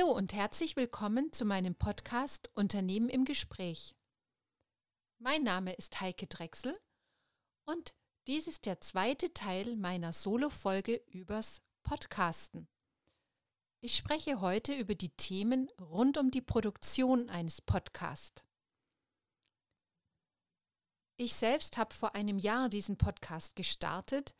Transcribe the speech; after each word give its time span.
Hallo. 0.00 0.12
Und 0.12 0.32
herzlich 0.32 0.76
willkommen 0.76 1.32
zu 1.32 1.44
meinem 1.44 1.74
Podcast 1.74 2.50
Unternehmen 2.54 3.08
im 3.08 3.24
Gespräch. 3.24 3.94
Mein 5.18 5.42
Name 5.42 5.72
ist 5.74 6.00
Heike 6.00 6.26
Drechsel 6.26 6.78
und 7.66 7.94
dies 8.26 8.46
ist 8.46 8.66
der 8.66 8.80
zweite 8.80 9.32
Teil 9.34 9.76
meiner 9.76 10.12
Solo-Folge 10.12 11.02
übers 11.08 11.60
Podcasten. 11.82 12.68
Ich 13.80 13.96
spreche 13.96 14.40
heute 14.40 14.74
über 14.74 14.94
die 14.94 15.10
Themen 15.10 15.68
rund 15.80 16.16
um 16.18 16.30
die 16.30 16.42
Produktion 16.42 17.28
eines 17.28 17.60
Podcasts. 17.60 18.42
Ich 21.16 21.34
selbst 21.34 21.76
habe 21.76 21.94
vor 21.94 22.14
einem 22.14 22.38
Jahr 22.38 22.68
diesen 22.68 22.96
Podcast 22.96 23.56
gestartet, 23.56 24.34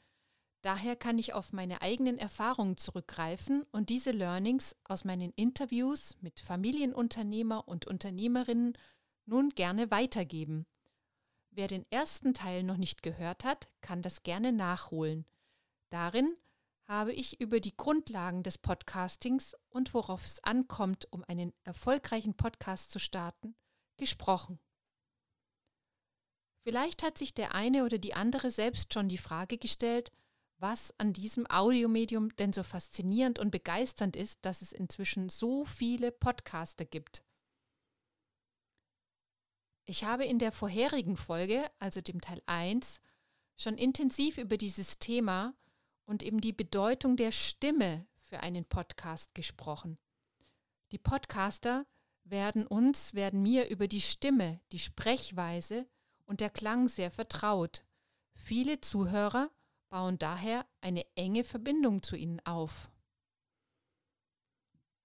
daher 0.63 0.97
kann 0.97 1.19
ich 1.19 1.35
auf 1.35 1.53
meine 1.53 1.83
eigenen 1.83 2.19
Erfahrungen 2.19 2.77
zurückgreifen 2.77 3.65
und 3.73 3.89
diese 3.89 4.11
Learnings 4.11 4.77
aus 4.85 5.05
meinen 5.05 5.33
Interviews 5.33 6.17
mit 6.21 6.41
Familienunternehmer 6.41 7.67
und 7.67 7.87
Unternehmerinnen 7.87 8.77
nun 9.27 9.51
gerne 9.51 9.91
weitergeben. 9.91 10.67
Wer 11.51 11.69
den 11.69 11.85
ersten 11.91 12.35
Teil 12.35 12.63
noch 12.63 12.77
nicht 12.77 13.03
gehört 13.03 13.45
hat, 13.45 13.69
kann 13.81 14.03
das 14.03 14.23
gerne 14.23 14.53
nachholen. 14.53 15.27
Darin 15.91 16.37
habe 16.87 17.13
ich 17.13 17.41
über 17.41 17.61
die 17.61 17.77
Grundlagen 17.77 18.43
des 18.43 18.59
Podcastings 18.59 19.55
und 19.69 19.95
worauf 19.95 20.27
es 20.27 20.43
ankommt, 20.43 21.07
um 21.13 21.25
einen 21.25 21.53
erfolgreichen 21.65 22.35
Podcast 22.35 22.91
zu 22.91 22.99
starten, 22.99 23.55
gesprochen. 23.97 24.59
Vielleicht 26.63 27.03
hat 27.03 27.17
sich 27.17 27.33
der 27.33 27.55
eine 27.55 27.85
oder 27.85 27.99
die 27.99 28.15
andere 28.15 28.51
selbst 28.51 28.93
schon 28.93 29.09
die 29.09 29.19
Frage 29.19 29.57
gestellt, 29.57 30.13
was 30.61 30.93
an 30.99 31.13
diesem 31.13 31.47
Audiomedium 31.51 32.35
denn 32.37 32.53
so 32.53 32.63
faszinierend 32.63 33.39
und 33.39 33.51
begeisternd 33.51 34.17
ist, 34.17 34.45
dass 34.45 34.63
es 34.63 34.73
inzwischen 34.73 35.29
so 35.29 35.65
viele 35.65 36.13
Podcaster 36.13 36.85
gibt. 36.85 37.23
Ich 39.85 40.05
habe 40.05 40.25
in 40.25 40.39
der 40.39 40.53
vorherigen 40.53 41.17
Folge, 41.17 41.69
also 41.79 42.01
dem 42.01 42.21
Teil 42.21 42.43
1, 42.47 43.01
schon 43.57 43.77
intensiv 43.77 44.39
über 44.39 44.57
dieses 44.57 44.99
Thema 44.99 45.55
und 46.05 46.23
eben 46.23 46.41
die 46.41 46.53
Bedeutung 46.53 47.17
der 47.17 47.33
Stimme 47.33 48.07
für 48.21 48.41
einen 48.41 48.65
Podcast 48.65 49.35
gesprochen. 49.35 49.99
Die 50.93 50.99
Podcaster 50.99 51.87
werden 52.25 52.67
uns, 52.67 53.15
werden 53.15 53.43
mir 53.43 53.69
über 53.69 53.89
die 53.89 54.01
Stimme, 54.01 54.61
die 54.73 54.79
Sprechweise 54.79 55.89
und 56.25 56.41
der 56.41 56.51
Klang 56.51 56.89
sehr 56.89 57.11
vertraut. 57.11 57.85
Viele 58.35 58.81
Zuhörer 58.81 59.51
bauen 59.91 60.19
daher 60.19 60.67
eine 60.81 61.05
enge 61.17 61.45
Verbindung 61.45 62.03
zu 62.03 62.17
ihnen 62.17 62.41
auf. 62.47 62.91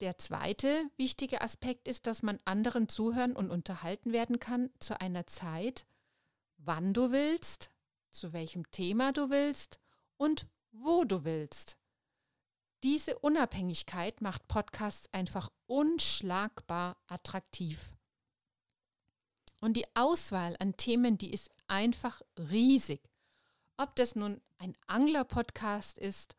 Der 0.02 0.18
zweite 0.18 0.90
wichtige 0.98 1.42
Aspekt 1.42 1.88
ist, 1.88 2.06
dass 2.06 2.22
man 2.22 2.40
anderen 2.46 2.90
zuhören 2.90 3.36
und 3.36 3.50
unterhalten 3.50 4.12
werden 4.12 4.40
kann 4.40 4.70
zu 4.80 5.00
einer 5.00 5.26
Zeit, 5.26 5.86
wann 6.58 6.94
du 6.94 7.12
willst, 7.12 7.72
zu 8.12 8.34
welchem 8.34 8.70
Thema 8.72 9.14
du 9.14 9.30
willst 9.30 9.80
und 10.18 10.48
wo 10.72 11.06
du 11.06 11.24
willst. 11.24 11.78
Diese 12.84 13.18
Unabhängigkeit 13.20 14.22
macht 14.22 14.48
Podcasts 14.48 15.12
einfach 15.12 15.50
unschlagbar 15.66 16.98
attraktiv. 17.08 17.94
Und 19.62 19.76
die 19.76 19.86
Auswahl 19.96 20.56
an 20.60 20.78
Themen, 20.78 21.18
die 21.18 21.32
ist 21.32 21.50
einfach 21.68 22.22
riesig. 22.38 23.10
Ob 23.78 23.96
das 23.96 24.16
nun 24.16 24.42
ein 24.58 24.78
Angler-Podcast 24.88 25.98
ist 25.98 26.36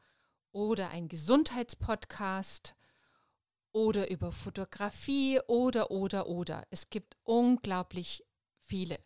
oder 0.53 0.89
ein 0.89 1.09
Gesundheitspodcast 1.09 2.75
oder 3.73 4.11
über 4.11 4.33
Fotografie 4.33 5.39
oder, 5.47 5.91
oder, 5.91 6.29
oder. 6.29 6.67
Es 6.71 6.89
gibt 6.89 7.15
unglaublich 7.25 8.25
viele. 8.59 8.99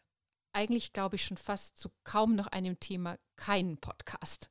Eigentlich 0.52 0.92
glaube 0.92 1.16
ich 1.16 1.24
schon 1.24 1.36
fast 1.36 1.76
zu 1.76 1.90
kaum 2.04 2.36
noch 2.36 2.46
einem 2.46 2.78
Thema 2.78 3.18
keinen 3.34 3.78
Podcast. 3.78 4.48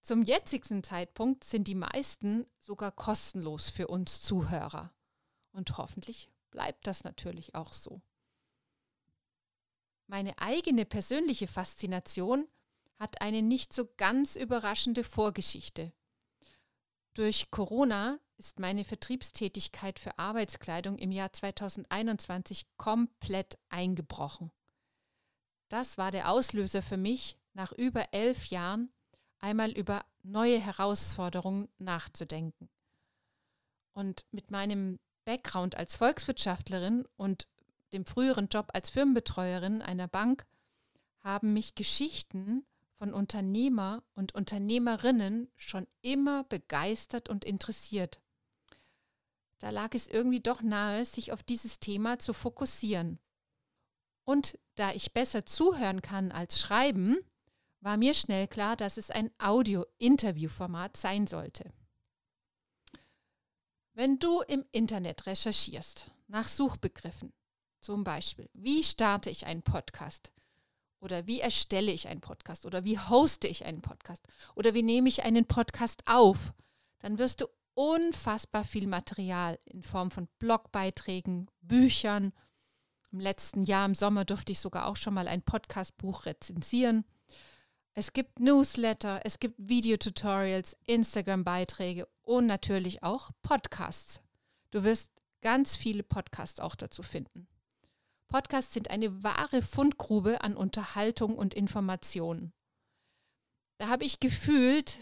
Zum 0.00 0.22
jetzigen 0.22 0.84
Zeitpunkt 0.84 1.42
sind 1.42 1.66
die 1.66 1.74
meisten 1.74 2.46
sogar 2.60 2.92
kostenlos 2.92 3.70
für 3.70 3.88
uns 3.88 4.20
Zuhörer. 4.22 4.92
Und 5.50 5.78
hoffentlich 5.78 6.30
bleibt 6.50 6.86
das 6.86 7.02
natürlich 7.02 7.56
auch 7.56 7.72
so. 7.72 8.02
Meine 10.06 10.38
eigene 10.38 10.84
persönliche 10.84 11.46
Faszination 11.46 12.46
hat 12.98 13.20
eine 13.20 13.42
nicht 13.42 13.72
so 13.72 13.88
ganz 13.96 14.36
überraschende 14.36 15.04
Vorgeschichte. 15.04 15.92
Durch 17.14 17.50
Corona 17.50 18.18
ist 18.36 18.58
meine 18.58 18.84
Vertriebstätigkeit 18.84 19.98
für 19.98 20.18
Arbeitskleidung 20.18 20.98
im 20.98 21.12
Jahr 21.12 21.32
2021 21.32 22.66
komplett 22.76 23.58
eingebrochen. 23.68 24.50
Das 25.68 25.96
war 25.96 26.10
der 26.10 26.30
Auslöser 26.30 26.82
für 26.82 26.96
mich, 26.96 27.38
nach 27.52 27.72
über 27.72 28.12
elf 28.12 28.46
Jahren 28.46 28.92
einmal 29.38 29.70
über 29.70 30.04
neue 30.22 30.58
Herausforderungen 30.58 31.68
nachzudenken. 31.78 32.68
Und 33.92 34.24
mit 34.32 34.50
meinem 34.50 34.98
Background 35.24 35.76
als 35.76 35.96
Volkswirtschaftlerin 35.96 37.06
und 37.16 37.46
dem 37.94 38.04
früheren 38.04 38.48
Job 38.48 38.68
als 38.74 38.90
Firmenbetreuerin 38.90 39.80
einer 39.80 40.08
Bank 40.08 40.44
haben 41.20 41.54
mich 41.54 41.74
Geschichten 41.74 42.66
von 42.98 43.14
Unternehmer 43.14 44.02
und 44.14 44.34
Unternehmerinnen 44.34 45.50
schon 45.56 45.86
immer 46.02 46.44
begeistert 46.44 47.28
und 47.28 47.44
interessiert. 47.44 48.20
Da 49.58 49.70
lag 49.70 49.94
es 49.94 50.08
irgendwie 50.08 50.40
doch 50.40 50.60
nahe, 50.60 51.04
sich 51.04 51.32
auf 51.32 51.42
dieses 51.42 51.80
Thema 51.80 52.18
zu 52.18 52.34
fokussieren. 52.34 53.18
Und 54.24 54.58
da 54.74 54.92
ich 54.92 55.12
besser 55.12 55.46
zuhören 55.46 56.02
kann 56.02 56.32
als 56.32 56.60
schreiben, 56.60 57.18
war 57.80 57.96
mir 57.96 58.14
schnell 58.14 58.48
klar, 58.48 58.76
dass 58.76 58.96
es 58.96 59.10
ein 59.10 59.30
Audio-Interview-Format 59.38 60.96
sein 60.96 61.26
sollte. 61.26 61.72
Wenn 63.92 64.18
du 64.18 64.40
im 64.42 64.64
Internet 64.72 65.26
recherchierst 65.26 66.10
nach 66.26 66.48
Suchbegriffen, 66.48 67.32
zum 67.84 68.02
Beispiel, 68.02 68.48
wie 68.54 68.82
starte 68.82 69.28
ich 69.28 69.44
einen 69.44 69.62
Podcast 69.62 70.32
oder 71.00 71.26
wie 71.26 71.40
erstelle 71.40 71.92
ich 71.92 72.08
einen 72.08 72.22
Podcast 72.22 72.64
oder 72.64 72.82
wie 72.82 72.98
hoste 72.98 73.46
ich 73.46 73.66
einen 73.66 73.82
Podcast 73.82 74.26
oder 74.54 74.72
wie 74.72 74.82
nehme 74.82 75.10
ich 75.10 75.22
einen 75.22 75.44
Podcast 75.44 76.02
auf, 76.06 76.54
dann 77.00 77.18
wirst 77.18 77.42
du 77.42 77.46
unfassbar 77.74 78.64
viel 78.64 78.86
Material 78.86 79.58
in 79.66 79.82
Form 79.82 80.10
von 80.10 80.28
Blogbeiträgen, 80.38 81.50
Büchern. 81.60 82.32
Im 83.12 83.20
letzten 83.20 83.64
Jahr 83.64 83.84
im 83.84 83.94
Sommer 83.94 84.24
durfte 84.24 84.52
ich 84.52 84.60
sogar 84.60 84.86
auch 84.86 84.96
schon 84.96 85.12
mal 85.12 85.28
ein 85.28 85.42
Podcastbuch 85.42 86.24
rezensieren. 86.24 87.04
Es 87.92 88.14
gibt 88.14 88.40
Newsletter, 88.40 89.20
es 89.24 89.38
gibt 89.40 89.56
Videotutorials, 89.58 90.74
Instagram-Beiträge 90.86 92.08
und 92.22 92.46
natürlich 92.46 93.02
auch 93.02 93.30
Podcasts. 93.42 94.22
Du 94.70 94.84
wirst 94.84 95.10
ganz 95.42 95.76
viele 95.76 96.02
Podcasts 96.02 96.60
auch 96.60 96.76
dazu 96.76 97.02
finden. 97.02 97.46
Podcasts 98.34 98.74
sind 98.74 98.90
eine 98.90 99.22
wahre 99.22 99.62
Fundgrube 99.62 100.40
an 100.40 100.56
Unterhaltung 100.56 101.38
und 101.38 101.54
Informationen. 101.54 102.52
Da 103.78 103.86
habe 103.86 104.02
ich 104.02 104.18
gefühlt 104.18 104.98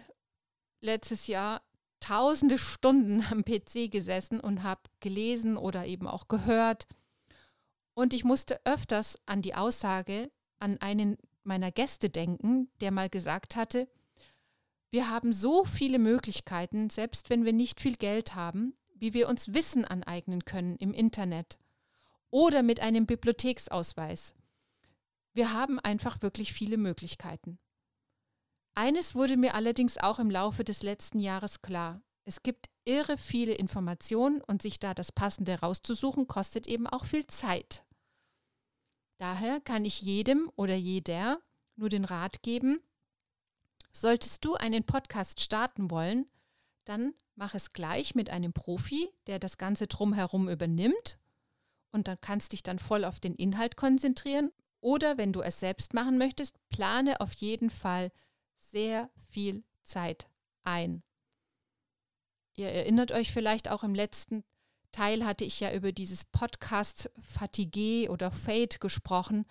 letztes 0.83 1.29
Jahr 1.29 1.63
tausende 1.99 2.59
Stunden 2.59 3.25
am 3.31 3.43
PC 3.43 3.91
gesessen 3.91 4.39
und 4.39 4.63
habe 4.63 4.83
gelesen 5.01 5.57
oder 5.57 5.87
eben 5.87 6.09
auch 6.09 6.29
gehört. 6.29 6.87
Und 7.95 8.13
ich 8.13 8.23
musste 8.23 8.61
öfters 8.67 9.17
an 9.25 9.41
die 9.41 9.55
Aussage, 9.55 10.31
an 10.59 10.77
einen 10.83 11.17
meiner 11.43 11.73
Gäste 11.73 12.11
denken, 12.11 12.71
der 12.83 12.91
mal 12.91 13.09
gesagt 13.09 13.57
hatte, 13.57 13.89
wir 14.91 15.09
haben 15.09 15.33
so 15.33 15.65
viele 15.65 15.99
Möglichkeiten, 15.99 16.91
selbst 16.91 17.31
wenn 17.31 17.47
wir 17.47 17.55
nicht 17.55 17.81
viel 17.81 17.97
Geld 17.97 18.35
haben, 18.35 18.75
wie 18.95 19.15
wir 19.15 19.27
uns 19.27 19.55
Wissen 19.55 19.87
aneignen 19.87 20.45
können 20.45 20.77
im 20.77 20.93
Internet 20.93 21.57
oder 22.33 22.63
mit 22.63 22.81
einem 22.81 23.07
Bibliotheksausweis. 23.07 24.35
Wir 25.35 25.53
haben 25.53 25.79
einfach 25.79 26.23
wirklich 26.23 26.53
viele 26.53 26.79
Möglichkeiten. 26.79 27.59
Eines 28.75 29.15
wurde 29.15 29.37
mir 29.37 29.55
allerdings 29.55 29.99
auch 29.99 30.19
im 30.19 30.31
Laufe 30.31 30.65
des 30.65 30.83
letzten 30.83 31.21
Jahres 31.21 31.61
klar. 31.61 32.01
Es 32.25 32.43
gibt 32.43 32.71
irre 32.85 33.19
viele 33.19 33.53
Informationen 33.53 34.41
und 34.41 34.63
sich 34.63 34.81
da 34.81 34.95
das 34.95 35.13
Passende 35.13 35.61
rauszusuchen, 35.61 36.27
kostet 36.27 36.67
eben 36.67 36.87
auch 36.87 37.05
viel 37.05 37.27
Zeit. 37.27 37.85
Daher 39.19 39.61
kann 39.61 39.85
ich 39.85 40.01
jedem 40.01 40.51
oder 40.57 40.75
jeder 40.75 41.41
nur 41.77 41.91
den 41.91 42.05
Rat 42.05 42.43
geben, 42.43 42.81
solltest 43.93 44.45
du 44.45 44.55
einen 44.55 44.85
Podcast 44.85 45.41
starten 45.41 45.91
wollen, 45.91 46.27
dann 46.85 47.13
mach 47.35 47.55
es 47.55 47.73
gleich 47.73 48.15
mit 48.15 48.31
einem 48.31 48.53
Profi, 48.53 49.11
der 49.27 49.39
das 49.39 49.59
Ganze 49.59 49.87
drumherum 49.87 50.49
übernimmt 50.49 51.19
und 51.93 52.09
dann 52.09 52.21
kannst 52.21 52.53
dich 52.53 52.63
dann 52.63 52.79
voll 52.79 53.05
auf 53.05 53.21
den 53.21 53.35
Inhalt 53.35 53.77
konzentrieren. 53.77 54.51
Oder 54.81 55.17
wenn 55.17 55.33
du 55.33 55.43
es 55.43 55.61
selbst 55.61 55.95
machen 55.95 56.19
möchtest, 56.19 56.57
plane 56.71 57.21
auf 57.21 57.33
jeden 57.35 57.71
Fall 57.71 58.11
sehr 58.59 59.11
viel 59.29 59.65
Zeit 59.85 60.29
ein. 60.65 61.03
ihr 62.57 62.69
erinnert 62.69 63.13
euch 63.13 63.33
vielleicht 63.33 63.69
auch 63.69 63.83
im 63.85 63.95
letzten 63.95 64.45
Teil 64.93 65.25
hatte 65.25 65.45
ich 65.45 65.59
ja 65.59 65.73
über 65.73 65.91
dieses 65.91 66.25
Podcast 66.25 67.11
Fatigue 67.19 68.11
oder 68.11 68.31
Fade 68.31 68.79
gesprochen. 68.79 69.47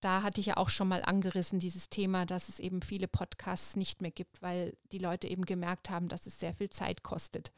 Da 0.00 0.22
hatte 0.22 0.40
ich 0.40 0.46
ja 0.48 0.56
auch 0.56 0.68
schon 0.68 0.88
mal 0.88 1.02
angerissen, 1.02 1.60
dieses 1.60 1.88
Thema, 1.88 2.26
dass 2.26 2.48
es 2.48 2.58
eben 2.58 2.82
viele 2.82 3.08
Podcasts 3.08 3.76
nicht 3.76 4.02
mehr 4.02 4.10
gibt, 4.10 4.42
weil 4.42 4.76
die 4.92 4.98
Leute 4.98 5.28
eben 5.28 5.46
gemerkt 5.46 5.90
haben, 5.90 6.08
dass 6.08 6.26
es 6.26 6.40
sehr 6.40 6.54
viel 6.54 6.68
Zeit 6.70 7.04
kostet. 7.04 7.52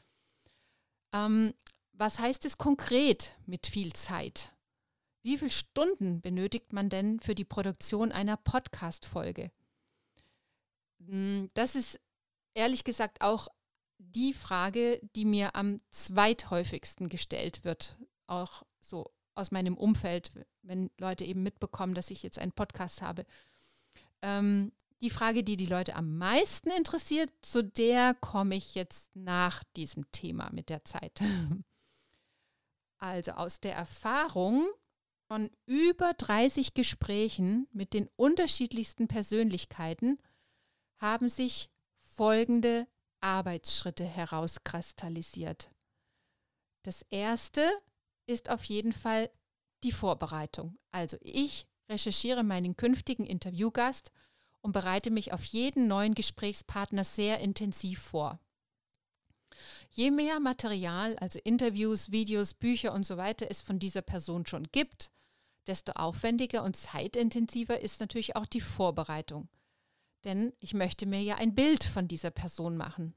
Ähm, 1.13 1.55
was 1.99 2.19
heißt 2.19 2.45
es 2.45 2.59
konkret 2.59 3.37
mit 3.47 3.67
viel 3.67 3.93
Zeit? 3.93 4.53
Wie 5.23 5.39
viele 5.39 5.51
Stunden 5.51 6.21
benötigt 6.21 6.73
man 6.73 6.89
denn 6.89 7.21
für 7.21 7.35
die 7.35 7.45
Produktion 7.45 8.13
einer 8.13 8.37
Podcast-Folge? 8.37 9.51
Hm, 11.05 11.51
das 11.55 11.75
ist 11.75 12.01
ehrlich 12.55 12.85
gesagt 12.85 13.23
auch 13.23 13.49
die 13.99 14.35
Frage, 14.35 15.01
die 15.17 15.25
mir 15.25 15.57
am 15.57 15.79
zweithäufigsten 15.91 17.09
gestellt 17.09 17.65
wird, 17.65 17.97
auch 18.27 18.63
so 18.79 19.11
aus 19.35 19.51
meinem 19.51 19.77
Umfeld, 19.77 20.31
wenn 20.63 20.91
Leute 20.99 21.25
eben 21.25 21.43
mitbekommen, 21.43 21.95
dass 21.95 22.11
ich 22.11 22.23
jetzt 22.23 22.39
einen 22.39 22.53
Podcast 22.53 23.03
habe. 23.03 23.27
Ähm, 24.23 24.73
die 25.03 25.11
Frage, 25.11 25.45
die 25.45 25.57
die 25.57 25.67
Leute 25.67 25.95
am 25.95 26.17
meisten 26.17 26.71
interessiert, 26.71 27.31
zu 27.43 27.63
der 27.63 28.15
komme 28.15 28.55
ich 28.55 28.75
jetzt 28.75 29.15
nach 29.15 29.63
diesem 29.77 30.11
Thema 30.13 30.51
mit 30.53 30.69
der 30.69 30.85
Zeit. 30.85 31.21
Also 32.99 33.33
aus 33.33 33.61
der 33.61 33.75
Erfahrung 33.75 34.67
von 35.29 35.51
über 35.67 36.13
30 36.15 36.75
Gesprächen 36.75 37.69
mit 37.73 37.93
den 37.93 38.09
unterschiedlichsten 38.17 39.09
Persönlichkeiten 39.09 40.19
haben 40.99 41.29
sich 41.29 41.69
folgende 41.99 42.87
Arbeitsschritte 43.21 44.05
herauskristallisiert. 44.05 45.71
Das 46.85 47.03
erste 47.11 47.69
ist 48.27 48.51
auf 48.51 48.65
jeden 48.65 48.93
Fall 48.93 49.31
die 49.83 49.93
Vorbereitung. 49.93 50.79
Also 50.93 51.17
ich 51.21 51.67
recherchiere 51.89 52.45
meinen 52.45 52.77
künftigen 52.77 53.27
Interviewgast 53.27 54.13
und 54.61 54.73
bereite 54.73 55.11
mich 55.11 55.33
auf 55.33 55.45
jeden 55.45 55.89
neuen 55.89 56.15
Gesprächspartner 56.15 57.05
sehr 57.05 57.41
intensiv 57.41 58.01
vor. 58.01 58.41
Je 59.91 60.11
mehr 60.11 60.41
Material, 60.41 61.17
also 61.19 61.39
Interviews, 61.45 62.11
Videos, 62.11 62.55
Bücher 62.55 62.93
und 62.93 63.05
so 63.05 63.17
weiter 63.17 63.47
es 63.51 63.63
von 63.63 63.79
dieser 63.79 64.03
Person 64.03 64.47
schon 64.47 64.65
gibt, 64.73 65.11
desto 65.67 65.93
aufwendiger 65.93 66.63
und 66.63 66.77
zeitintensiver 66.77 67.81
ist 67.81 68.01
natürlich 68.01 68.37
auch 68.37 68.47
die 68.47 68.61
Vorbereitung. 68.61 69.49
Denn 70.25 70.53
ich 70.61 70.75
möchte 70.75 71.07
mir 71.07 71.23
ja 71.23 71.37
ein 71.37 71.55
Bild 71.55 71.85
von 71.85 72.09
dieser 72.09 72.31
Person 72.31 72.77
machen. 72.77 73.15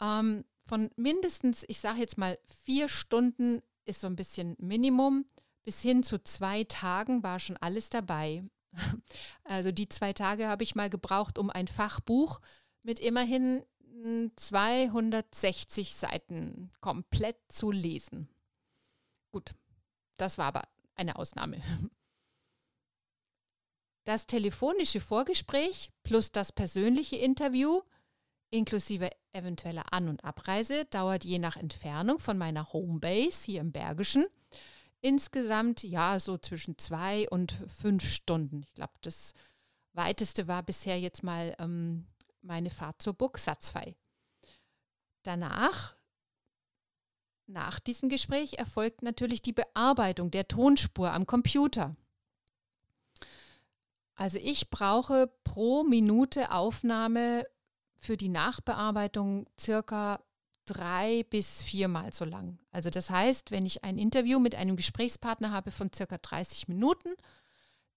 Ähm, 0.00 0.44
von 0.60 0.90
mindestens, 0.96 1.64
ich 1.68 1.80
sage 1.80 2.00
jetzt 2.00 2.18
mal, 2.18 2.38
vier 2.64 2.88
Stunden 2.88 3.62
ist 3.84 4.00
so 4.00 4.06
ein 4.06 4.16
bisschen 4.16 4.54
Minimum, 4.58 5.24
bis 5.64 5.80
hin 5.80 6.02
zu 6.02 6.22
zwei 6.22 6.64
Tagen 6.64 7.22
war 7.22 7.40
schon 7.40 7.56
alles 7.56 7.90
dabei. 7.90 8.44
Also 9.44 9.72
die 9.72 9.88
zwei 9.88 10.12
Tage 10.12 10.46
habe 10.46 10.62
ich 10.62 10.74
mal 10.74 10.90
gebraucht, 10.90 11.38
um 11.38 11.48
ein 11.48 11.68
Fachbuch 11.68 12.40
mit 12.84 12.98
immerhin 12.98 13.64
260 14.36 15.94
Seiten 15.94 16.70
komplett 16.80 17.36
zu 17.48 17.70
lesen. 17.70 18.28
Gut, 19.30 19.54
das 20.16 20.38
war 20.38 20.46
aber 20.46 20.62
eine 20.94 21.16
Ausnahme. 21.16 21.62
Das 24.04 24.26
telefonische 24.26 25.00
Vorgespräch 25.00 25.90
plus 26.02 26.32
das 26.32 26.50
persönliche 26.52 27.16
Interview 27.16 27.82
inklusive 28.50 29.10
eventueller 29.32 29.92
An- 29.92 30.08
und 30.08 30.24
Abreise 30.24 30.86
dauert 30.86 31.24
je 31.24 31.38
nach 31.38 31.56
Entfernung 31.56 32.18
von 32.18 32.38
meiner 32.38 32.72
Homebase 32.72 33.44
hier 33.44 33.60
im 33.60 33.72
Bergischen 33.72 34.26
insgesamt 35.00 35.82
ja 35.82 36.18
so 36.20 36.38
zwischen 36.38 36.78
zwei 36.78 37.28
und 37.30 37.52
fünf 37.52 38.04
Stunden. 38.08 38.62
Ich 38.62 38.74
glaube, 38.74 38.94
das 39.02 39.32
weiteste 39.92 40.48
war 40.48 40.62
bisher 40.62 40.98
jetzt 40.98 41.22
mal 41.22 41.54
ähm, 41.58 42.06
meine 42.42 42.70
Fahrt 42.70 43.02
zur 43.02 43.14
Burg 43.14 43.38
Satzfei. 43.38 43.96
Danach, 45.22 45.94
nach 47.46 47.80
diesem 47.80 48.08
Gespräch, 48.08 48.58
erfolgt 48.58 49.02
natürlich 49.02 49.42
die 49.42 49.52
Bearbeitung 49.52 50.30
der 50.30 50.48
Tonspur 50.48 51.12
am 51.12 51.26
Computer. 51.26 51.96
Also 54.14 54.38
ich 54.38 54.70
brauche 54.70 55.32
pro 55.44 55.84
Minute 55.84 56.50
Aufnahme 56.50 57.46
für 57.94 58.16
die 58.16 58.28
Nachbearbeitung 58.28 59.46
circa 59.58 60.20
drei 60.66 61.24
bis 61.30 61.62
viermal 61.62 62.12
so 62.12 62.24
lang. 62.24 62.58
Also 62.70 62.90
das 62.90 63.10
heißt, 63.10 63.50
wenn 63.50 63.64
ich 63.64 63.84
ein 63.84 63.96
Interview 63.96 64.38
mit 64.38 64.54
einem 64.54 64.76
Gesprächspartner 64.76 65.52
habe 65.52 65.70
von 65.70 65.92
circa 65.92 66.18
30 66.18 66.68
Minuten, 66.68 67.10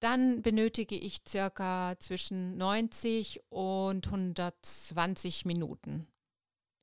dann 0.01 0.41
benötige 0.41 0.95
ich 0.95 1.21
circa 1.27 1.95
zwischen 1.99 2.57
90 2.57 3.41
und 3.49 4.07
120 4.07 5.45
Minuten. 5.45 6.07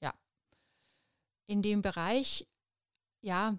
Ja. 0.00 0.14
In 1.46 1.62
dem 1.62 1.82
Bereich, 1.82 2.46
ja, 3.20 3.58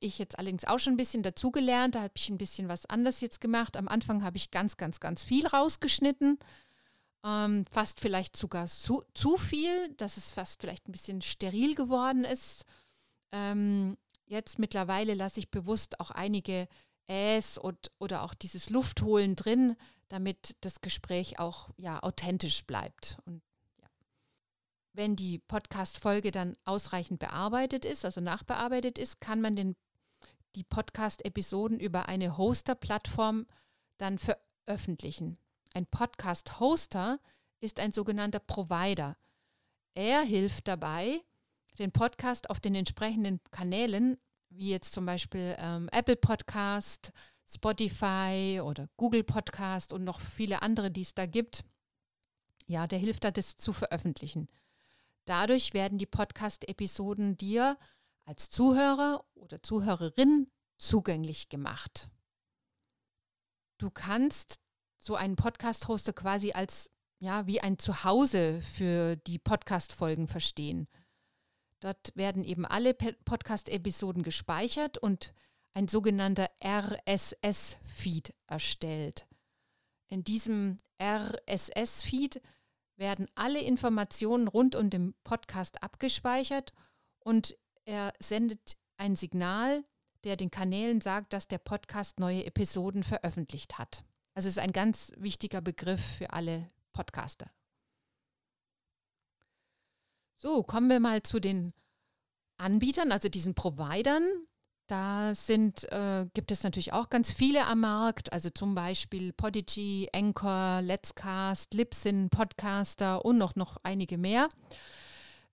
ich 0.00 0.18
jetzt 0.18 0.38
allerdings 0.38 0.64
auch 0.64 0.78
schon 0.78 0.94
ein 0.94 0.98
bisschen 0.98 1.22
dazugelernt. 1.22 1.94
Da 1.94 2.02
habe 2.02 2.12
ich 2.16 2.28
ein 2.28 2.38
bisschen 2.38 2.68
was 2.68 2.86
anders 2.86 3.20
jetzt 3.20 3.40
gemacht. 3.40 3.76
Am 3.76 3.88
Anfang 3.88 4.22
habe 4.22 4.36
ich 4.36 4.50
ganz, 4.50 4.76
ganz, 4.76 5.00
ganz 5.00 5.22
viel 5.22 5.46
rausgeschnitten. 5.46 6.38
Ähm, 7.24 7.64
fast 7.70 8.00
vielleicht 8.00 8.36
sogar 8.36 8.66
zu, 8.66 9.02
zu, 9.14 9.36
viel, 9.36 9.88
dass 9.94 10.16
es 10.16 10.32
fast 10.32 10.60
vielleicht 10.60 10.88
ein 10.88 10.92
bisschen 10.92 11.22
steril 11.22 11.74
geworden 11.74 12.24
ist. 12.24 12.64
Ähm, 13.32 13.96
jetzt 14.26 14.58
mittlerweile 14.58 15.14
lasse 15.14 15.40
ich 15.40 15.50
bewusst 15.50 16.00
auch 16.00 16.10
einige 16.10 16.68
Äs 17.08 17.58
und, 17.58 17.90
oder 17.98 18.22
auch 18.22 18.34
dieses 18.34 18.70
Luftholen 18.70 19.36
drin, 19.36 19.76
damit 20.08 20.56
das 20.60 20.80
Gespräch 20.80 21.38
auch 21.38 21.70
ja, 21.76 22.02
authentisch 22.02 22.64
bleibt. 22.64 23.18
Und 23.24 23.42
ja. 23.78 23.86
wenn 24.92 25.16
die 25.16 25.38
Podcast-Folge 25.38 26.30
dann 26.30 26.56
ausreichend 26.64 27.18
bearbeitet 27.18 27.84
ist, 27.84 28.04
also 28.04 28.20
nachbearbeitet 28.20 28.98
ist, 28.98 29.20
kann 29.20 29.40
man 29.40 29.56
den 29.56 29.76
die 30.56 30.64
Podcast-Episoden 30.64 31.78
über 31.78 32.08
eine 32.08 32.38
Hoster-Plattform 32.38 33.46
dann 33.98 34.18
veröffentlichen. 34.18 35.38
Ein 35.74 35.86
Podcast-Hoster 35.86 37.20
ist 37.60 37.78
ein 37.78 37.92
sogenannter 37.92 38.38
Provider. 38.38 39.16
Er 39.94 40.22
hilft 40.22 40.66
dabei, 40.66 41.20
den 41.78 41.92
Podcast 41.92 42.48
auf 42.48 42.58
den 42.58 42.74
entsprechenden 42.74 43.40
Kanälen, 43.50 44.16
wie 44.58 44.70
jetzt 44.70 44.92
zum 44.92 45.06
Beispiel 45.06 45.54
ähm, 45.58 45.88
Apple 45.92 46.16
Podcast, 46.16 47.12
Spotify 47.46 48.60
oder 48.62 48.88
Google 48.96 49.24
Podcast 49.24 49.92
und 49.92 50.04
noch 50.04 50.20
viele 50.20 50.62
andere, 50.62 50.90
die 50.90 51.02
es 51.02 51.14
da 51.14 51.26
gibt, 51.26 51.64
ja, 52.66 52.86
der 52.86 52.98
hilft 52.98 53.24
da, 53.24 53.30
das 53.30 53.56
zu 53.56 53.72
veröffentlichen. 53.72 54.48
Dadurch 55.24 55.74
werden 55.74 55.98
die 55.98 56.06
Podcast-Episoden 56.06 57.36
dir 57.36 57.78
als 58.24 58.50
Zuhörer 58.50 59.24
oder 59.34 59.62
Zuhörerin 59.62 60.50
zugänglich 60.78 61.48
gemacht. 61.48 62.08
Du 63.78 63.90
kannst 63.90 64.58
so 64.98 65.14
einen 65.14 65.36
Podcast-Hoster 65.36 66.12
quasi 66.12 66.52
als 66.52 66.90
ja, 67.18 67.46
wie 67.46 67.60
ein 67.60 67.78
Zuhause 67.78 68.60
für 68.60 69.16
die 69.16 69.38
Podcast-Folgen 69.38 70.28
verstehen. 70.28 70.86
Dort 71.86 72.16
werden 72.16 72.42
eben 72.42 72.66
alle 72.66 72.94
Podcast-Episoden 72.94 74.24
gespeichert 74.24 74.98
und 74.98 75.32
ein 75.72 75.86
sogenannter 75.86 76.50
RSS-Feed 76.60 78.34
erstellt. 78.48 79.28
In 80.08 80.24
diesem 80.24 80.78
RSS-Feed 81.00 82.42
werden 82.96 83.28
alle 83.36 83.60
Informationen 83.60 84.48
rund 84.48 84.74
um 84.74 84.90
den 84.90 85.14
Podcast 85.22 85.80
abgespeichert 85.80 86.72
und 87.20 87.56
er 87.84 88.12
sendet 88.18 88.78
ein 88.96 89.14
Signal, 89.14 89.84
der 90.24 90.36
den 90.36 90.50
Kanälen 90.50 91.00
sagt, 91.00 91.34
dass 91.34 91.46
der 91.46 91.58
Podcast 91.58 92.18
neue 92.18 92.46
Episoden 92.46 93.04
veröffentlicht 93.04 93.78
hat. 93.78 94.02
Also 94.34 94.48
ist 94.48 94.58
ein 94.58 94.72
ganz 94.72 95.12
wichtiger 95.18 95.60
Begriff 95.60 96.04
für 96.16 96.32
alle 96.32 96.68
Podcaster. 96.92 97.48
So, 100.38 100.62
kommen 100.62 100.90
wir 100.90 101.00
mal 101.00 101.22
zu 101.22 101.40
den 101.40 101.72
Anbietern, 102.58 103.10
also 103.10 103.28
diesen 103.28 103.54
Providern. 103.54 104.22
Da 104.86 105.34
sind, 105.34 105.90
äh, 105.90 106.26
gibt 106.34 106.52
es 106.52 106.62
natürlich 106.62 106.92
auch 106.92 107.08
ganz 107.08 107.32
viele 107.32 107.66
am 107.66 107.80
Markt, 107.80 108.32
also 108.32 108.50
zum 108.50 108.74
Beispiel 108.74 109.32
Podigy, 109.32 110.08
Anchor, 110.12 110.80
Let's 110.82 111.14
Cast, 111.14 111.74
Libsyn, 111.74 112.28
Podcaster 112.28 113.24
und 113.24 113.38
noch, 113.38 113.56
noch 113.56 113.78
einige 113.82 114.18
mehr. 114.18 114.48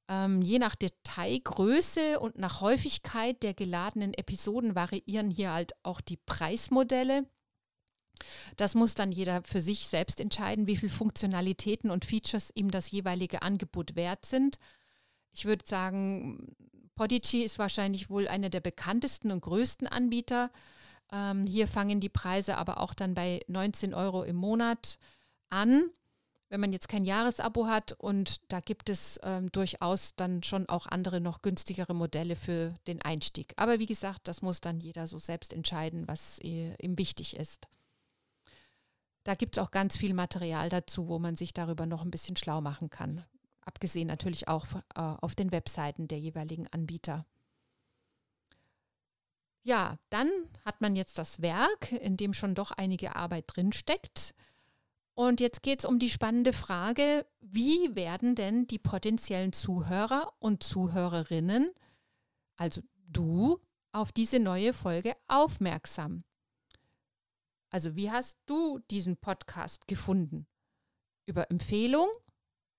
Ähm, 0.09 0.41
je 0.41 0.59
nach 0.59 0.75
Detailgröße 0.75 2.19
und 2.19 2.37
nach 2.37 2.59
Häufigkeit 2.59 3.41
der 3.41 3.53
geladenen 3.53 4.13
Episoden 4.13 4.75
variieren 4.75 5.31
hier 5.31 5.53
halt 5.53 5.71
auch 5.81 6.01
die 6.01 6.17
Preismodelle. 6.17 7.25
Das 8.57 8.75
muss 8.75 8.95
dann 8.95 9.11
jeder 9.11 9.43
für 9.43 9.61
sich 9.61 9.87
selbst 9.87 10.19
entscheiden, 10.19 10.67
wie 10.67 10.77
viele 10.77 10.91
Funktionalitäten 10.91 11.91
und 11.91 12.05
Features 12.05 12.51
ihm 12.55 12.71
das 12.71 12.91
jeweilige 12.91 13.41
Angebot 13.41 13.95
wert 13.95 14.25
sind. 14.25 14.57
Ich 15.31 15.45
würde 15.45 15.65
sagen, 15.67 16.55
Podigy 16.95 17.43
ist 17.43 17.59
wahrscheinlich 17.59 18.09
wohl 18.09 18.27
einer 18.27 18.49
der 18.49 18.61
bekanntesten 18.61 19.31
und 19.31 19.41
größten 19.41 19.87
Anbieter. 19.87 20.51
Ähm, 21.11 21.45
hier 21.45 21.67
fangen 21.67 21.99
die 21.99 22.09
Preise 22.09 22.57
aber 22.57 22.79
auch 22.79 22.93
dann 22.93 23.13
bei 23.13 23.41
19 23.47 23.93
Euro 23.93 24.23
im 24.23 24.35
Monat 24.35 24.97
an, 25.49 25.89
wenn 26.49 26.59
man 26.59 26.71
jetzt 26.71 26.87
kein 26.87 27.05
Jahresabo 27.05 27.67
hat. 27.67 27.93
Und 27.93 28.41
da 28.51 28.59
gibt 28.59 28.89
es 28.89 29.19
ähm, 29.23 29.51
durchaus 29.51 30.15
dann 30.15 30.43
schon 30.43 30.69
auch 30.69 30.85
andere 30.85 31.19
noch 31.19 31.41
günstigere 31.41 31.93
Modelle 31.95 32.35
für 32.35 32.75
den 32.87 33.01
Einstieg. 33.01 33.53
Aber 33.57 33.79
wie 33.79 33.87
gesagt, 33.87 34.27
das 34.27 34.41
muss 34.41 34.61
dann 34.61 34.79
jeder 34.79 35.07
so 35.07 35.17
selbst 35.17 35.53
entscheiden, 35.53 36.07
was 36.07 36.39
äh, 36.39 36.75
ihm 36.81 36.97
wichtig 36.97 37.37
ist. 37.37 37.67
Da 39.23 39.35
gibt 39.35 39.57
es 39.57 39.63
auch 39.63 39.71
ganz 39.71 39.95
viel 39.95 40.13
Material 40.13 40.69
dazu, 40.69 41.07
wo 41.07 41.19
man 41.19 41.37
sich 41.37 41.53
darüber 41.53 41.85
noch 41.85 42.01
ein 42.03 42.11
bisschen 42.11 42.35
schlau 42.35 42.61
machen 42.61 42.89
kann. 42.89 43.25
Abgesehen 43.61 44.07
natürlich 44.07 44.47
auch 44.47 44.65
äh, 44.95 44.99
auf 44.99 45.35
den 45.35 45.51
Webseiten 45.51 46.07
der 46.07 46.19
jeweiligen 46.19 46.67
Anbieter. 46.67 47.25
Ja, 49.61 49.97
dann 50.09 50.29
hat 50.65 50.81
man 50.81 50.97
jetzt 50.97 51.17
das 51.17 51.41
Werk, 51.41 51.93
in 51.93 52.17
dem 52.17 52.33
schon 52.33 52.53
doch 52.53 52.71
einige 52.71 53.15
Arbeit 53.15 53.45
drinsteckt. 53.47 54.35
Und 55.15 55.39
jetzt 55.39 55.63
geht 55.63 55.79
es 55.79 55.85
um 55.85 55.99
die 55.99 56.09
spannende 56.09 56.51
Frage, 56.51 57.25
wie 57.39 57.95
werden 57.95 58.35
denn 58.35 58.67
die 58.67 58.79
potenziellen 58.79 59.53
Zuhörer 59.53 60.33
und 60.39 60.63
Zuhörerinnen, 60.63 61.71
also 62.57 62.81
du, 63.07 63.59
auf 63.93 64.11
diese 64.11 64.39
neue 64.39 64.73
Folge 64.73 65.15
aufmerksam? 65.27 66.23
Also 67.73 67.95
wie 67.95 68.11
hast 68.11 68.37
du 68.45 68.77
diesen 68.91 69.17
Podcast 69.17 69.87
gefunden? 69.87 70.45
Über 71.25 71.49
Empfehlung 71.49 72.07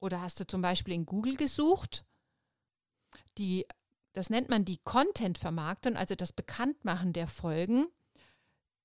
oder 0.00 0.20
hast 0.20 0.38
du 0.38 0.46
zum 0.46 0.62
Beispiel 0.62 0.94
in 0.94 1.04
Google 1.04 1.36
gesucht? 1.36 2.04
Die, 3.38 3.66
das 4.12 4.30
nennt 4.30 4.50
man 4.50 4.64
die 4.64 4.78
Content-Vermarktung, 4.84 5.96
also 5.96 6.14
das 6.14 6.32
Bekanntmachen 6.32 7.12
der 7.12 7.26
Folgen, 7.26 7.88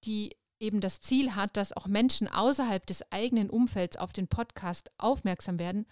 die 0.04 0.36
eben 0.60 0.82
das 0.82 1.00
Ziel 1.00 1.36
hat, 1.36 1.56
dass 1.58 1.74
auch 1.74 1.86
Menschen 1.86 2.28
außerhalb 2.28 2.88
des 2.88 3.12
eigenen 3.12 3.52
Umfelds 3.52 3.96
auf 3.96 4.12
den 4.12 4.28
Podcast 4.28 4.90
aufmerksam 4.98 5.60
werden, 5.60 5.86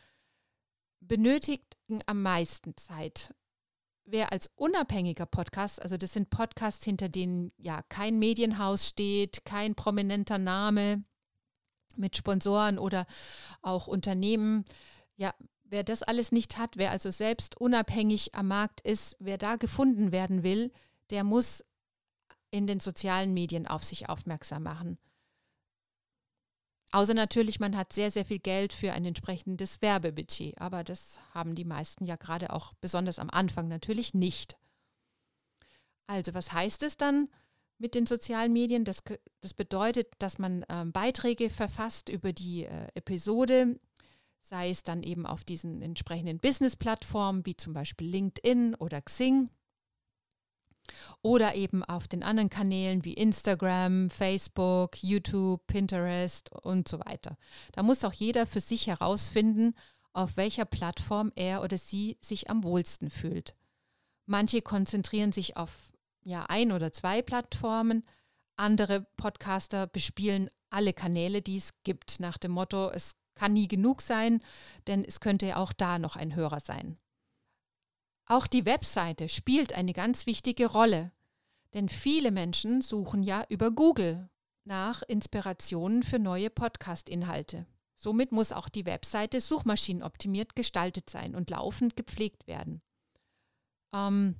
benötigen 1.00 2.02
am 2.08 2.24
meisten 2.24 2.76
Zeit 2.76 3.36
wer 4.08 4.32
als 4.32 4.50
unabhängiger 4.56 5.26
Podcast, 5.26 5.82
also 5.82 5.98
das 5.98 6.14
sind 6.14 6.30
Podcasts, 6.30 6.84
hinter 6.84 7.10
denen 7.10 7.52
ja 7.58 7.84
kein 7.84 8.18
Medienhaus 8.18 8.88
steht, 8.88 9.46
kein 9.46 9.76
prominenter 9.76 10.38
Name 10.38 11.04
mit 11.96 12.16
Sponsoren 12.16 12.80
oder 12.80 13.06
auch 13.62 13.88
Unternehmen, 13.88 14.66
ja, 15.16 15.34
wer 15.66 15.84
das 15.84 16.04
alles 16.04 16.32
nicht 16.32 16.58
hat, 16.58 16.78
wer 16.78 16.92
also 16.92 17.12
selbst 17.12 17.60
unabhängig 17.60 18.34
am 18.34 18.48
Markt 18.48 18.82
ist, 18.82 19.18
wer 19.20 19.38
da 19.38 19.58
gefunden 19.58 20.12
werden 20.12 20.44
will, 20.44 20.72
der 21.10 21.24
muss 21.24 21.66
in 22.50 22.66
den 22.66 22.80
sozialen 22.80 23.34
Medien 23.34 23.68
auf 23.68 23.84
sich 23.84 24.08
aufmerksam 24.08 24.64
machen. 24.64 24.98
Außer 26.92 27.14
natürlich, 27.14 27.60
man 27.60 27.76
hat 27.76 27.92
sehr, 27.92 28.12
sehr 28.12 28.26
viel 28.26 28.40
Geld 28.40 28.72
für 28.72 28.94
ein 28.94 29.06
entsprechendes 29.06 29.82
Werbebudget. 29.82 30.60
Aber 30.60 30.84
das 30.84 31.20
haben 31.34 31.56
die 31.56 31.66
meisten 31.66 32.06
ja 32.06 32.16
gerade 32.16 32.52
auch 32.52 32.74
besonders 32.80 33.20
am 33.20 33.30
Anfang 33.30 33.68
natürlich 33.68 34.14
nicht. 34.14 34.56
Also 36.08 36.34
was 36.34 36.54
heißt 36.54 36.84
es 36.84 36.96
dann 36.96 37.28
mit 37.78 37.94
den 37.94 38.06
sozialen 38.06 38.54
Medien? 38.54 38.86
Das, 38.86 39.04
das 39.42 39.54
bedeutet, 39.54 40.08
dass 40.20 40.40
man 40.40 40.64
äh, 40.64 40.86
Beiträge 40.86 41.50
verfasst 41.50 42.08
über 42.08 42.32
die 42.32 42.64
äh, 42.64 42.88
Episode, 42.96 43.78
sei 44.40 44.70
es 44.70 44.84
dann 44.84 45.04
eben 45.04 45.26
auf 45.26 45.44
diesen 45.44 45.82
entsprechenden 45.82 46.40
Business-Plattformen 46.40 47.46
wie 47.46 47.58
zum 47.58 47.74
Beispiel 47.74 48.08
LinkedIn 48.08 48.76
oder 48.76 49.02
Xing 49.02 49.50
oder 51.22 51.56
eben 51.56 51.84
auf 51.84 52.08
den 52.08 52.24
anderen 52.24 52.50
Kanälen 52.50 53.04
wie 53.04 53.14
Instagram, 53.14 54.10
Facebook, 54.10 55.02
YouTube, 55.02 55.66
Pinterest 55.68 56.52
und 56.64 56.88
so 56.88 57.00
weiter. 57.00 57.38
Da 57.74 57.84
muss 57.84 58.04
auch 58.04 58.14
jeder 58.14 58.46
für 58.46 58.62
sich 58.62 58.88
herausfinden, 58.88 59.74
auf 60.14 60.38
welcher 60.38 60.66
Plattform 60.66 61.32
er 61.36 61.62
oder 61.64 61.78
sie 61.78 62.18
sich 62.22 62.50
am 62.50 62.64
wohlsten 62.64 63.10
fühlt. 63.10 63.56
Manche 64.26 64.62
konzentrieren 64.62 65.32
sich 65.32 65.58
auf 65.58 65.94
ja, 66.24 66.46
ein 66.50 66.72
oder 66.72 66.92
zwei 66.92 67.22
Plattformen, 67.22 68.04
andere 68.58 69.08
Podcaster 69.16 69.88
bespielen 69.88 70.50
alle 70.70 70.94
Kanäle, 70.94 71.42
die 71.42 71.58
es 71.58 71.70
gibt, 71.84 72.20
nach 72.20 72.38
dem 72.38 72.52
Motto, 72.52 72.90
es 72.90 73.16
kann 73.36 73.54
nie 73.54 73.68
genug 73.68 74.02
sein, 74.02 74.42
denn 74.88 75.06
es 75.06 75.20
könnte 75.20 75.46
ja 75.46 75.58
auch 75.58 75.72
da 75.72 76.00
noch 76.00 76.16
ein 76.16 76.36
Hörer 76.36 76.60
sein. 76.60 76.98
Auch 78.30 78.46
die 78.46 78.66
Webseite 78.66 79.30
spielt 79.30 79.72
eine 79.74 79.94
ganz 79.94 80.26
wichtige 80.26 80.68
Rolle, 80.68 81.14
denn 81.74 81.88
viele 81.88 82.32
Menschen 82.32 82.82
suchen 82.82 83.24
ja 83.24 83.46
über 83.48 83.72
Google 83.72 84.30
nach 84.66 85.02
Inspirationen 85.04 86.04
für 86.04 86.20
neue 86.20 86.50
Podcast-Inhalte. 86.50 87.66
Somit 87.96 88.34
muss 88.34 88.52
auch 88.52 88.68
die 88.68 88.86
Webseite 88.86 89.40
suchmaschinenoptimiert 89.40 90.58
gestaltet 90.58 91.10
sein 91.10 91.36
und 91.36 91.50
laufend 91.50 91.96
gepflegt 91.96 92.48
werden. 92.48 92.82
Ähm, 93.94 94.36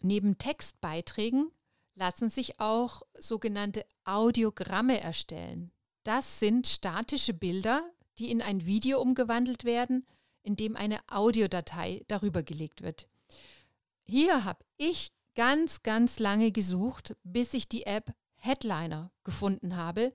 neben 0.00 0.38
Textbeiträgen 0.38 1.52
lassen 1.94 2.30
sich 2.30 2.58
auch 2.58 3.02
sogenannte 3.12 3.84
Audiogramme 4.04 4.98
erstellen. 4.98 5.72
Das 6.04 6.40
sind 6.40 6.66
statische 6.66 7.34
Bilder, 7.34 7.84
die 8.18 8.30
in 8.30 8.40
ein 8.40 8.64
Video 8.64 9.00
umgewandelt 9.00 9.64
werden, 9.64 10.06
in 10.42 10.56
dem 10.56 10.76
eine 10.76 11.00
Audiodatei 11.08 12.02
darüber 12.08 12.42
gelegt 12.42 12.82
wird. 12.82 13.08
Hier 14.04 14.44
habe 14.44 14.64
ich 14.76 15.12
ganz, 15.34 15.82
ganz 15.82 16.18
lange 16.18 16.52
gesucht, 16.52 17.16
bis 17.22 17.54
ich 17.54 17.68
die 17.68 17.84
App 17.84 18.12
Headliner 18.36 19.10
gefunden 19.24 19.76
habe, 19.76 20.12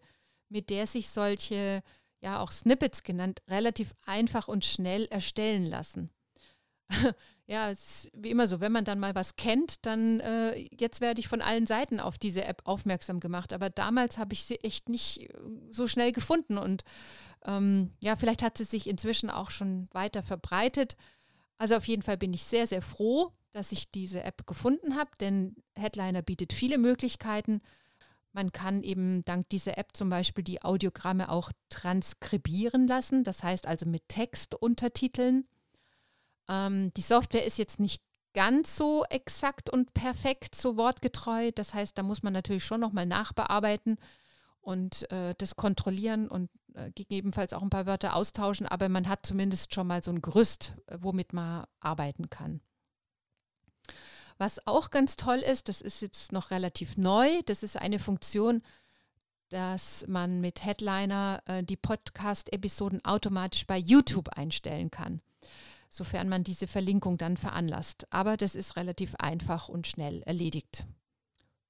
mit 0.50 0.70
der 0.70 0.88
sich 0.88 1.10
solche, 1.10 1.82
ja 2.20 2.40
auch 2.40 2.52
Snippets 2.52 3.04
genannt, 3.04 3.42
relativ 3.48 3.94
einfach 4.06 4.48
und 4.48 4.66
schnell 4.66 5.06
erstellen 5.06 5.66
lassen. 5.66 6.10
ja, 7.48 7.70
es 7.70 8.06
ist 8.06 8.12
wie 8.13 8.29
immer 8.29 8.48
so, 8.48 8.60
wenn 8.60 8.72
man 8.72 8.86
dann 8.86 9.00
mal 9.00 9.15
was 9.15 9.36
kennt, 9.36 9.86
dann 9.86 10.20
äh, 10.20 10.67
jetzt 10.79 11.01
werde 11.01 11.20
ich 11.20 11.27
von 11.27 11.41
allen 11.41 11.67
Seiten 11.67 12.00
auf 12.00 12.17
diese 12.17 12.46
App 12.46 12.62
aufmerksam 12.65 13.20
gemacht. 13.20 13.53
Aber 13.53 13.70
damals 13.70 14.17
habe 14.17 14.34
ich 14.34 14.44
sie 14.44 14.60
echt 14.62 14.89
nicht 14.89 15.24
äh, 15.24 15.34
so 15.70 15.88
schnell 15.88 16.12
gefunden 16.12 16.58
und 16.58 16.84
ähm, 17.46 17.91
ja, 18.00 18.15
vielleicht 18.15 18.44
hat 18.44 18.58
sie 18.58 18.63
sich 18.63 18.88
inzwischen 18.88 19.29
auch 19.29 19.51
schon 19.51 19.88
weiter 19.91 20.24
verbreitet. 20.24 20.96
Also 21.58 21.75
auf 21.75 21.88
jeden 21.88 22.03
Fall 22.03 22.17
bin 22.17 22.34
ich 22.34 22.44
sehr, 22.44 22.67
sehr 22.67 22.82
froh, 22.82 23.32
dass 23.51 23.72
ich 23.72 23.89
diese 23.89 24.24
App 24.24 24.46
gefunden 24.46 24.96
habe, 24.96 25.12
denn 25.20 25.56
Headliner 25.75 26.22
bietet 26.22 26.53
viele 26.53 26.77
Möglichkeiten. 26.77 27.62
Man 28.32 28.51
kann 28.51 28.84
eben 28.84 29.24
dank 29.24 29.50
dieser 29.50 29.77
App 29.79 29.98
zum 29.98 30.10
Beispiel 30.10 30.44
die 30.44 30.62
Audiogramme 30.62 31.29
auch 31.29 31.51
transkribieren 31.70 32.88
lassen, 32.88 33.24
das 33.24 33.41
heißt 33.41 33.65
also 33.65 33.88
mit 33.88 34.08
Textuntertiteln. 34.10 35.48
Ähm, 36.48 36.94
die 36.96 37.01
Software 37.01 37.46
ist 37.46 37.58
jetzt 37.58 37.80
nicht 37.80 38.01
ganz 38.34 38.75
so 38.75 39.04
exakt 39.10 39.70
und 39.70 39.94
perfekt, 39.94 40.56
so 40.56 40.77
wortgetreu. 40.77 41.51
Das 41.51 41.74
heißt, 41.74 41.98
da 41.98 42.04
muss 42.04 42.24
man 42.24 42.34
natürlich 42.34 42.63
schon 42.63 42.80
nochmal 42.80 43.06
nachbearbeiten 43.06 43.98
und 44.62 45.10
äh, 45.12 45.34
das 45.38 45.56
kontrollieren 45.56 46.27
und 46.27 46.50
äh, 46.74 46.92
gegebenenfalls 46.92 47.54
auch 47.54 47.62
ein 47.62 47.70
paar 47.70 47.86
Wörter 47.88 48.16
austauschen, 48.16 48.68
aber 48.68 48.89
man 48.89 49.08
hat 49.08 49.25
zumindest 49.25 49.74
schon 49.74 49.88
mal 49.88 50.04
so 50.04 50.12
ein 50.12 50.22
Gerüst, 50.22 50.75
äh, 50.88 50.98
womit 51.00 51.34
man 51.34 51.66
arbeiten 51.80 52.30
kann. 52.30 52.62
Was 54.38 54.68
auch 54.68 54.92
ganz 54.92 55.16
toll 55.16 55.39
ist, 55.39 55.70
das 55.70 55.82
ist 55.82 56.01
jetzt 56.01 56.32
noch 56.32 56.51
relativ 56.51 56.98
neu, 56.98 57.42
das 57.46 57.63
ist 57.63 57.77
eine 57.77 57.98
Funktion, 57.98 58.62
dass 59.50 60.06
man 60.08 60.42
mit 60.42 60.63
Headliner 60.63 61.42
äh, 61.46 61.63
die 61.63 61.77
Podcast-Episoden 61.77 63.04
automatisch 63.04 63.66
bei 63.66 63.77
YouTube 63.77 64.30
einstellen 64.30 64.92
kann, 64.92 65.22
sofern 65.89 66.29
man 66.29 66.44
diese 66.44 66.67
Verlinkung 66.67 67.17
dann 67.17 67.38
veranlasst. 67.38 68.08
Aber 68.10 68.38
das 68.38 68.56
ist 68.56 68.75
relativ 68.75 69.15
einfach 69.15 69.70
und 69.70 69.88
schnell 69.88 70.22
erledigt. 70.24 70.86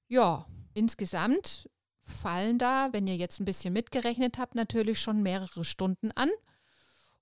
Ja, 0.08 0.46
insgesamt 0.74 1.68
fallen 2.00 2.58
da, 2.58 2.88
wenn 2.92 3.06
ihr 3.06 3.16
jetzt 3.16 3.40
ein 3.40 3.44
bisschen 3.44 3.72
mitgerechnet 3.72 4.38
habt, 4.38 4.54
natürlich 4.54 5.00
schon 5.00 5.22
mehrere 5.22 5.64
Stunden 5.64 6.10
an. 6.12 6.30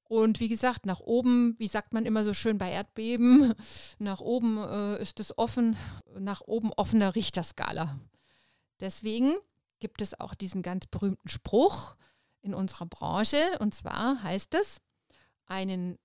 Und 0.04 0.38
wie 0.38 0.48
gesagt, 0.48 0.86
nach 0.86 1.00
oben, 1.00 1.56
wie 1.58 1.66
sagt 1.66 1.92
man 1.92 2.06
immer 2.06 2.24
so 2.24 2.32
schön 2.32 2.58
bei 2.58 2.70
Erdbeben, 2.70 3.54
nach 3.98 4.20
oben 4.20 4.58
äh, 4.58 5.02
ist 5.02 5.18
es 5.18 5.36
offen, 5.36 5.76
nach 6.18 6.42
oben 6.42 6.72
offener 6.72 7.16
Richterskala. 7.16 7.98
Deswegen 8.80 9.34
gibt 9.80 10.00
es 10.00 10.18
auch 10.18 10.34
diesen 10.34 10.62
ganz 10.62 10.86
berühmten 10.86 11.28
Spruch 11.28 11.96
in 12.42 12.54
unserer 12.54 12.86
Branche. 12.86 13.58
Und 13.58 13.74
zwar 13.74 14.22
heißt 14.22 14.54
es, 14.54 14.78
einen 15.46 15.98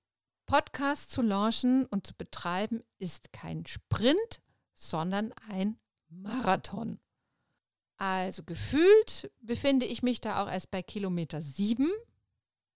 Podcast 0.52 1.12
zu 1.12 1.22
launchen 1.22 1.86
und 1.86 2.06
zu 2.06 2.14
betreiben 2.14 2.84
ist 3.00 3.32
kein 3.32 3.66
Sprint, 3.66 4.42
sondern 4.74 5.32
ein 5.50 5.78
Marathon. 6.10 7.00
Also 7.96 8.44
gefühlt 8.44 9.32
befinde 9.40 9.86
ich 9.86 10.04
mich 10.04 10.20
da 10.20 10.44
auch 10.44 10.52
erst 10.52 10.70
bei 10.70 10.82
Kilometer 10.82 11.42
7. 11.42 11.90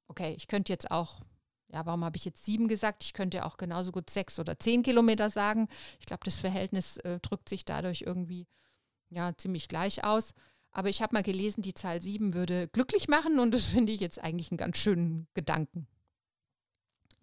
Okay, 0.07 0.35
ich 0.37 0.47
könnte 0.47 0.71
jetzt 0.71 0.89
auch 0.89 1.19
Ja, 1.67 1.85
warum 1.85 2.05
habe 2.05 2.15
ich 2.15 2.23
jetzt 2.23 2.45
sieben 2.45 2.69
gesagt? 2.69 3.03
Ich 3.03 3.11
könnte 3.11 3.43
auch 3.43 3.57
genauso 3.57 3.91
gut 3.91 4.09
sechs 4.09 4.39
oder 4.39 4.57
zehn 4.57 4.81
Kilometer 4.81 5.29
sagen. 5.29 5.67
Ich 5.99 6.05
glaube, 6.05 6.23
das 6.23 6.37
Verhältnis 6.37 6.95
äh, 6.99 7.19
drückt 7.19 7.49
sich 7.49 7.65
dadurch 7.65 8.03
irgendwie 8.03 8.47
ja 9.09 9.35
ziemlich 9.35 9.67
gleich 9.67 10.01
aus. 10.05 10.33
Aber 10.71 10.87
ich 10.87 11.01
habe 11.01 11.13
mal 11.13 11.23
gelesen, 11.23 11.61
die 11.61 11.73
Zahl 11.73 12.01
sieben 12.01 12.35
würde 12.35 12.69
glücklich 12.69 13.09
machen 13.09 13.37
und 13.37 13.53
das 13.53 13.65
finde 13.65 13.91
ich 13.91 13.99
jetzt 13.99 14.23
eigentlich 14.23 14.49
einen 14.49 14.57
ganz 14.59 14.77
schönen 14.77 15.27
Gedanken. 15.33 15.89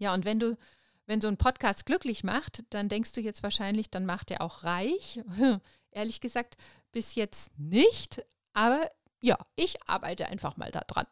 Ja, 0.03 0.13
und 0.15 0.25
wenn 0.25 0.41
du, 0.41 0.59
wenn 1.07 1.21
so 1.21 1.29
ein 1.29 1.37
Podcast 1.37 1.87
glücklich 1.87 2.25
macht, 2.25 2.65
dann 2.71 2.89
denkst 2.89 3.13
du 3.13 3.21
jetzt 3.21 3.45
wahrscheinlich, 3.45 3.89
dann 3.89 4.05
macht 4.05 4.33
er 4.33 4.43
auch 4.43 4.65
reich. 4.65 5.21
Ehrlich 5.93 6.21
gesagt, 6.21 6.57
bis 6.91 7.15
jetzt 7.15 7.57
nicht, 7.57 8.21
aber 8.53 8.91
ja, 9.21 9.39
ich 9.55 9.77
arbeite 9.89 10.27
einfach 10.27 10.57
mal 10.57 10.73
daran. 10.73 11.07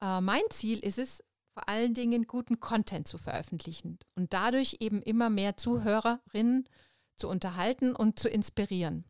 Äh, 0.00 0.20
mein 0.20 0.42
Ziel 0.50 0.78
ist 0.78 0.98
es, 0.98 1.24
vor 1.52 1.68
allen 1.68 1.92
Dingen 1.92 2.28
guten 2.28 2.60
Content 2.60 3.08
zu 3.08 3.18
veröffentlichen 3.18 3.98
und 4.14 4.32
dadurch 4.32 4.76
eben 4.78 5.02
immer 5.02 5.28
mehr 5.28 5.56
Zuhörerinnen 5.56 6.68
zu 7.16 7.28
unterhalten 7.28 7.96
und 7.96 8.20
zu 8.20 8.28
inspirieren. 8.28 9.04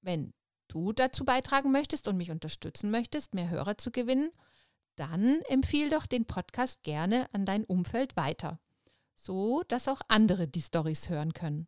Wenn 0.00 0.32
du 0.68 0.94
dazu 0.94 1.26
beitragen 1.26 1.70
möchtest 1.70 2.08
und 2.08 2.16
mich 2.16 2.30
unterstützen 2.30 2.90
möchtest, 2.90 3.34
mehr 3.34 3.50
Hörer 3.50 3.76
zu 3.76 3.90
gewinnen, 3.90 4.30
dann 4.96 5.40
empfiehl 5.48 5.90
doch 5.90 6.06
den 6.06 6.24
Podcast 6.24 6.82
gerne 6.82 7.28
an 7.32 7.44
dein 7.46 7.64
Umfeld 7.64 8.16
weiter, 8.16 8.60
so 9.14 9.62
dass 9.68 9.88
auch 9.88 10.00
andere 10.08 10.48
die 10.48 10.62
Stories 10.62 11.08
hören 11.08 11.32
können. 11.32 11.66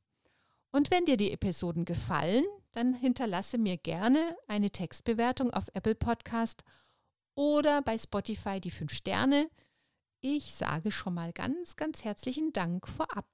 Und 0.73 0.91
wenn 0.91 1.07
dir 1.07 1.17
die 1.17 1.33
Episoden 1.33 1.85
gefallen, 1.85 2.45
dann 2.73 2.93
hinterlasse 2.95 3.57
mir 3.57 3.79
gerne 3.79 4.37
eine 4.47 4.71
Textbewertung 4.71 5.51
auf 5.53 5.69
Apple 5.73 5.95
Podcast 5.95 6.63
oder 7.35 7.83
bei 7.83 7.97
Spotify 7.97 8.61
die 8.61 8.71
5 8.71 8.93
Sterne. 8.93 9.51
Ich 10.21 10.55
sage 10.55 10.93
schon 10.93 11.15
mal 11.15 11.33
ganz, 11.33 11.77
ganz 11.77 12.05
herzlichen 12.05 12.53
Dank 12.53 12.87
vorab. 12.89 13.29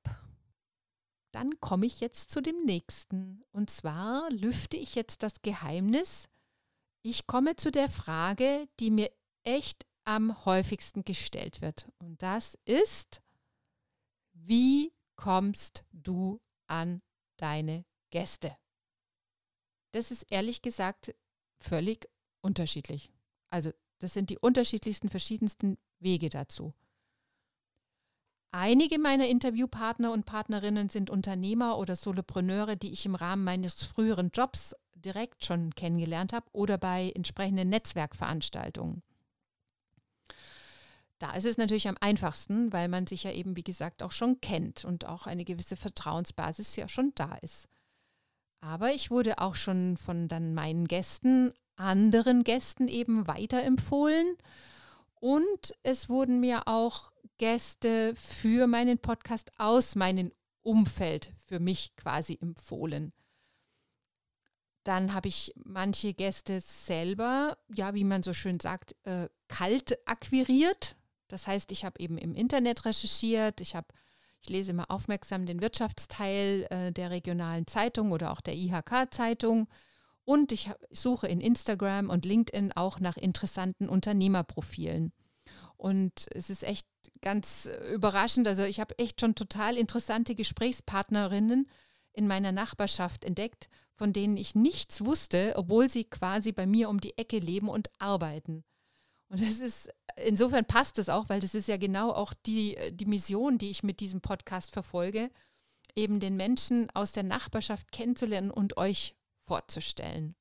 Dann 1.33 1.59
komme 1.61 1.87
ich 1.87 2.01
jetzt 2.01 2.31
zu 2.31 2.41
dem 2.41 2.65
nächsten. 2.65 3.43
Und 3.53 3.71
zwar 3.71 4.31
lüfte 4.31 4.77
ich 4.77 4.95
jetzt 4.95 5.23
das 5.23 5.41
Geheimnis. 5.43 6.29
Ich 7.03 7.27
komme 7.27 7.57
zu 7.57 7.73
der 7.73 7.89
Frage, 7.89 8.69
die 8.79 8.91
mir 8.91 9.11
echt 9.45 9.87
am 10.05 10.45
häufigsten 10.45 11.05
gestellt 11.05 11.61
wird. 11.61 11.89
Und 11.99 12.23
das 12.23 12.59
ist, 12.65 13.23
wie 14.33 14.93
kommst 15.17 15.85
du 15.93 16.41
an 16.67 17.03
deine 17.37 17.85
Gäste? 18.11 18.57
Das 19.93 20.11
ist 20.11 20.25
ehrlich 20.31 20.63
gesagt 20.63 21.15
völlig 21.61 22.09
unterschiedlich. 22.41 23.11
Also 23.51 23.73
das 23.99 24.15
sind 24.15 24.31
die 24.31 24.39
unterschiedlichsten, 24.39 25.09
verschiedensten 25.09 25.79
Wege 26.01 26.29
dazu. 26.29 26.75
Einige 28.51 28.99
meiner 28.99 29.29
Interviewpartner 29.29 30.13
und 30.13 30.27
Partnerinnen 30.27 30.91
sind 30.91 31.09
Unternehmer 31.09 31.79
oder 31.79 31.97
Solopreneure, 31.97 32.77
die 32.77 32.93
ich 32.93 33.07
im 33.07 33.15
Rahmen 33.15 33.45
meines 33.45 33.83
früheren 33.85 34.31
Jobs 34.35 34.75
direkt 34.95 35.45
schon 35.45 35.75
kennengelernt 35.75 36.33
habe 36.33 36.47
oder 36.53 36.77
bei 36.77 37.13
entsprechenden 37.15 37.71
Netzwerkveranstaltungen. 37.71 39.03
Da 41.23 41.35
ist 41.35 41.47
es 41.47 41.57
natürlich 41.57 41.87
am 41.87 41.97
einfachsten, 42.01 42.73
weil 42.73 42.89
man 42.89 43.07
sich 43.07 43.23
ja 43.23 43.31
eben, 43.31 43.57
wie 43.57 43.63
gesagt, 43.63 44.03
auch 44.03 44.11
schon 44.11 44.41
kennt 44.41 44.85
und 44.85 45.07
auch 45.07 45.29
eine 45.29 45.45
gewisse 45.45 45.77
Vertrauensbasis 45.77 46.75
ja 46.75 46.89
schon 46.89 47.13
da 47.15 47.37
ist. 47.43 47.69
Aber 48.61 48.93
ich 48.93 49.09
wurde 49.09 49.39
auch 49.39 49.55
schon 49.55 49.97
von 49.97 50.27
dann 50.27 50.53
meinen 50.53 50.89
Gästen, 50.89 51.53
anderen 51.77 52.43
Gästen 52.43 52.89
eben 52.89 53.29
weiterempfohlen. 53.29 54.37
Und 55.15 55.77
es 55.85 56.09
wurden 56.09 56.41
mir 56.41 56.67
auch 56.67 57.13
Gäste 57.39 58.17
für 58.17 58.67
meinen 58.67 58.99
Podcast 58.99 59.53
aus 59.59 59.95
meinem 59.95 60.33
Umfeld 60.63 61.33
für 61.47 61.61
mich 61.61 61.95
quasi 61.95 62.37
empfohlen. 62.43 63.13
Dann 64.83 65.15
habe 65.15 65.29
ich 65.29 65.53
manche 65.55 66.15
Gäste 66.15 66.61
selber, 66.61 67.59
ja, 67.73 67.95
wie 67.95 68.03
man 68.03 68.25
so 68.25 68.35
schön 68.35 68.59
sagt, 68.59 68.97
äh, 69.05 69.29
kalt 69.47 69.97
akquiriert. 70.09 70.97
Das 71.33 71.47
heißt, 71.47 71.73
ich 71.73 71.87
habe 71.87 71.99
eben 71.99 72.19
im 72.19 72.35
Internet 72.35 72.85
recherchiert, 72.85 73.63
ich 73.63 73.75
habe 73.75 73.87
ich 74.43 74.51
lese 74.51 74.73
immer 74.73 74.91
aufmerksam 74.91 75.47
den 75.47 75.63
Wirtschaftsteil 75.63 76.67
äh, 76.69 76.93
der 76.93 77.11
regionalen 77.11 77.67
Zeitung 77.67 78.11
oder 78.11 78.33
auch 78.33 78.41
der 78.41 78.55
IHK-Zeitung 78.55 79.69
und 80.25 80.53
ich 80.53 80.69
suche 80.91 81.29
in 81.29 81.41
Instagram 81.41 82.11
und 82.11 82.27
LinkedIn 82.27 82.73
auch 82.73 83.01
nach 83.01 83.17
interessanten 83.17 83.89
Unternehmerprofilen. 83.89 85.13
Und 85.77 86.27
es 86.33 86.51
ist 86.51 86.65
echt 86.65 86.87
ganz 87.23 87.69
überraschend. 87.95 88.47
Also 88.47 88.63
ich 88.65 88.79
habe 88.79 88.99
echt 88.99 89.21
schon 89.21 89.35
total 89.35 89.77
interessante 89.77 90.35
Gesprächspartnerinnen 90.35 91.67
in 92.13 92.27
meiner 92.27 92.53
Nachbarschaft 92.53 93.25
entdeckt, 93.25 93.71
von 93.95 94.13
denen 94.13 94.37
ich 94.37 94.55
nichts 94.55 95.05
wusste, 95.05 95.55
obwohl 95.57 95.89
sie 95.89 96.05
quasi 96.05 96.53
bei 96.53 96.67
mir 96.67 96.91
um 96.91 97.01
die 97.01 97.17
Ecke 97.17 97.39
leben 97.39 97.69
und 97.69 97.89
arbeiten. 97.99 98.65
Und 99.33 99.41
das 99.41 99.63
ist, 99.63 99.89
insofern 100.17 100.67
passt 100.67 100.99
es 100.99 101.09
auch, 101.09 101.31
weil 101.31 101.41
das 101.41 101.55
ist 101.55 101.67
ja 101.67 101.79
genau 101.79 102.11
auch 102.11 102.35
die, 102.35 102.77
die 102.93 103.07
Mission, 103.07 103.57
die 103.57 103.71
ich 103.71 103.83
mit 103.83 104.01
diesem 104.01 104.21
Podcast 104.21 104.71
verfolge, 104.71 105.31
eben 105.97 106.21
den 106.21 106.37
Menschen 106.37 106.91
aus 106.91 107.13
der 107.13 107.23
Nachbarschaft 107.23 107.93
kennenzulernen 107.93 108.51
und 108.51 108.77
euch 108.77 109.17
vorzustellen. 109.41 110.35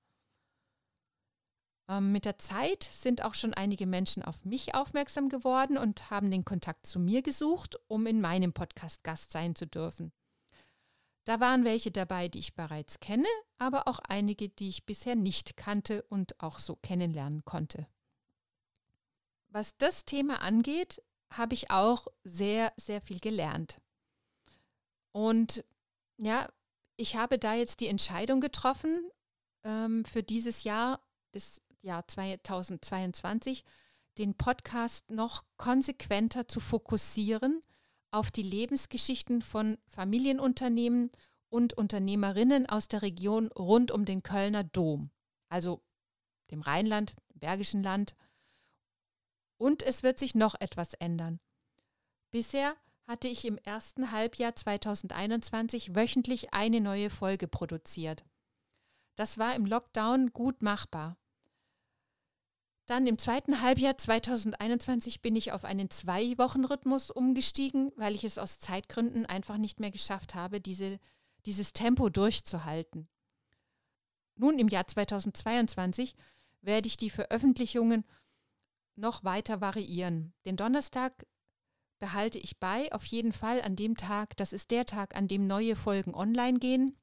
Ähm, 1.90 2.12
mit 2.12 2.26
der 2.26 2.38
Zeit 2.38 2.84
sind 2.84 3.24
auch 3.24 3.34
schon 3.34 3.54
einige 3.54 3.88
Menschen 3.88 4.24
auf 4.24 4.44
mich 4.44 4.76
aufmerksam 4.76 5.30
geworden 5.30 5.78
und 5.78 6.12
haben 6.12 6.30
den 6.30 6.44
Kontakt 6.44 6.86
zu 6.86 7.00
mir 7.00 7.22
gesucht, 7.22 7.80
um 7.88 8.06
in 8.08 8.20
meinem 8.20 8.52
Podcast 8.52 9.06
Gast 9.06 9.32
sein 9.32 9.56
zu 9.56 9.68
dürfen. 9.68 10.12
Da 11.24 11.40
waren 11.40 11.64
welche 11.64 11.92
dabei, 11.92 12.28
die 12.28 12.40
ich 12.40 12.56
bereits 12.56 13.00
kenne, 13.00 13.30
aber 13.58 13.88
auch 13.88 14.00
einige, 14.00 14.50
die 14.50 14.68
ich 14.68 14.86
bisher 14.86 15.16
nicht 15.16 15.56
kannte 15.56 16.02
und 16.10 16.42
auch 16.42 16.60
so 16.60 16.76
kennenlernen 16.76 17.46
konnte 17.46 17.88
was 19.52 19.78
das 19.78 20.06
Thema 20.06 20.42
angeht, 20.42 21.02
habe 21.32 21.54
ich 21.54 21.72
auch 21.72 22.08
sehr, 22.24 22.74
sehr 22.78 23.02
viel 23.02 23.20
gelernt. 23.20 23.80
Und 25.12 25.64
ja, 26.18 26.50
ich 26.98 27.16
habe 27.16 27.38
da 27.38 27.54
jetzt 27.54 27.80
die 27.80 27.88
Entscheidung 27.88 28.42
getroffen, 28.42 29.10
ähm, 29.64 30.06
für 30.06 30.24
dieses 30.24 30.64
Jahr, 30.64 31.02
das 31.32 31.62
Jahr 31.82 32.08
2022, 32.08 33.64
den 34.18 34.36
Podcast 34.36 35.10
noch 35.10 35.44
konsequenter 35.58 36.48
zu 36.48 36.60
fokussieren 36.60 37.62
auf 38.12 38.30
die 38.30 38.44
Lebensgeschichten 38.44 39.42
von 39.42 39.78
Familienunternehmen 39.88 41.12
und 41.50 41.74
Unternehmerinnen 41.74 42.68
aus 42.68 42.88
der 42.88 43.02
Region 43.02 43.48
rund 43.48 43.92
um 43.92 44.06
den 44.06 44.22
Kölner 44.22 44.64
Dom, 44.64 45.12
also 45.50 45.82
dem 46.52 46.62
Rheinland, 46.62 47.16
dem 47.34 47.40
Bergischen 47.40 47.84
Land 47.84 48.16
und 49.62 49.84
es 49.84 50.02
wird 50.02 50.18
sich 50.18 50.34
noch 50.34 50.56
etwas 50.60 50.96
ändern. 50.96 51.40
Bisher 52.32 52.76
hatte 53.08 53.28
ich 53.28 53.46
im 53.46 53.60
ersten 53.60 54.12
Halbjahr 54.12 54.56
2021 54.56 55.96
wöchentlich 55.96 56.52
eine 56.52 56.82
neue 56.82 57.12
Folge 57.12 57.48
produziert. 57.48 58.26
Das 59.16 59.38
war 59.38 59.54
im 59.56 59.68
Lockdown 59.68 60.34
gut 60.34 60.64
machbar. 60.64 61.16
Dann 62.88 63.06
im 63.06 63.20
zweiten 63.20 63.62
Halbjahr 63.62 63.98
2021 63.98 65.22
bin 65.22 65.36
ich 65.36 65.52
auf 65.52 65.64
einen 65.64 65.92
Zwei-Wochen-Rhythmus 65.92 67.12
umgestiegen, 67.12 67.92
weil 67.98 68.16
ich 68.16 68.24
es 68.24 68.40
aus 68.40 68.58
Zeitgründen 68.58 69.28
einfach 69.28 69.58
nicht 69.58 69.80
mehr 69.80 69.92
geschafft 69.92 70.34
habe, 70.34 70.60
diese, 70.60 71.00
dieses 71.46 71.72
Tempo 71.74 72.10
durchzuhalten. 72.10 73.08
Nun 74.36 74.58
im 74.58 74.70
Jahr 74.70 74.88
2022 74.88 76.16
werde 76.62 76.88
ich 76.88 76.98
die 76.98 77.12
Veröffentlichungen 77.12 78.06
noch 78.96 79.24
weiter 79.24 79.62
variieren. 79.62 80.34
Den 80.46 80.58
Donnerstag 80.58 81.26
behalte 82.00 82.40
ich 82.40 82.60
bei, 82.60 82.92
auf 82.92 83.06
jeden 83.06 83.32
Fall 83.32 83.62
an 83.62 83.76
dem 83.76 83.96
Tag, 83.96 84.36
das 84.38 84.54
ist 84.54 84.72
der 84.72 84.86
Tag, 84.86 85.16
an 85.16 85.28
dem 85.28 85.48
neue 85.48 85.76
Folgen 85.76 86.16
online 86.16 86.60
gehen. 86.60 86.96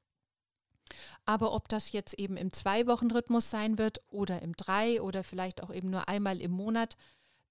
Aber 1.25 1.53
ob 1.53 1.69
das 1.69 1.91
jetzt 1.91 2.15
eben 2.15 2.37
im 2.37 2.51
Zwei-Wochen-Rhythmus 2.51 3.49
sein 3.49 3.77
wird 3.77 4.01
oder 4.07 4.41
im 4.41 4.55
Drei 4.55 5.01
oder 5.01 5.23
vielleicht 5.23 5.63
auch 5.63 5.71
eben 5.71 5.89
nur 5.89 6.09
einmal 6.09 6.41
im 6.41 6.51
Monat, 6.51 6.97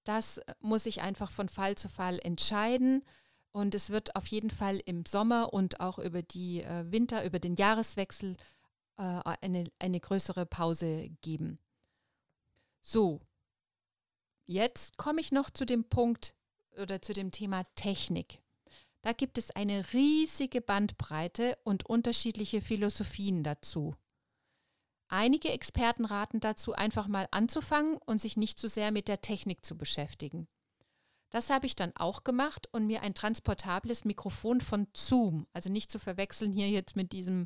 das 0.03 0.41
muss 0.59 0.85
ich 0.85 1.01
einfach 1.01 1.31
von 1.31 1.49
Fall 1.49 1.75
zu 1.75 1.89
Fall 1.89 2.19
entscheiden. 2.23 3.03
Und 3.51 3.73
es 3.73 3.89
wird 3.89 4.15
auf 4.15 4.27
jeden 4.27 4.51
Fall 4.51 4.81
im 4.85 5.05
Sommer 5.05 5.53
und 5.53 5.79
auch 5.79 5.97
über 5.97 6.21
die 6.21 6.61
äh, 6.61 6.91
Winter, 6.91 7.25
über 7.25 7.39
den 7.39 7.55
Jahreswechsel 7.55 8.35
äh, 8.97 9.01
eine, 9.41 9.65
eine 9.79 9.99
größere 9.99 10.45
Pause 10.45 11.09
geben. 11.21 11.57
So, 12.81 13.21
Jetzt 14.51 14.97
komme 14.97 15.21
ich 15.21 15.31
noch 15.31 15.51
zu 15.51 15.63
dem 15.63 15.83
Punkt 15.83 16.33
oder 16.81 17.03
zu 17.03 17.13
dem 17.13 17.29
Thema 17.29 17.65
Technik. 17.75 18.41
Da 19.03 19.13
gibt 19.13 19.37
es 19.37 19.51
eine 19.51 19.93
riesige 19.93 20.59
Bandbreite 20.59 21.55
und 21.63 21.85
unterschiedliche 21.85 22.59
Philosophien 22.59 23.43
dazu. 23.43 23.93
Einige 25.07 25.51
Experten 25.51 26.03
raten 26.03 26.39
dazu, 26.39 26.73
einfach 26.73 27.07
mal 27.07 27.27
anzufangen 27.29 27.99
und 28.07 28.19
sich 28.19 28.37
nicht 28.37 28.57
zu 28.57 28.67
sehr 28.67 28.89
mit 28.89 29.07
der 29.07 29.21
Technik 29.21 29.63
zu 29.63 29.77
beschäftigen. 29.77 30.47
Das 31.29 31.51
habe 31.51 31.67
ich 31.67 31.75
dann 31.75 31.95
auch 31.95 32.23
gemacht 32.23 32.67
und 32.71 32.87
mir 32.87 33.03
ein 33.03 33.13
transportables 33.13 34.03
Mikrofon 34.03 34.61
von 34.61 34.87
Zoom, 34.97 35.45
also 35.53 35.71
nicht 35.71 35.91
zu 35.91 35.99
verwechseln 35.99 36.53
hier 36.53 36.71
jetzt 36.71 36.95
mit 36.95 37.11
diesem 37.11 37.45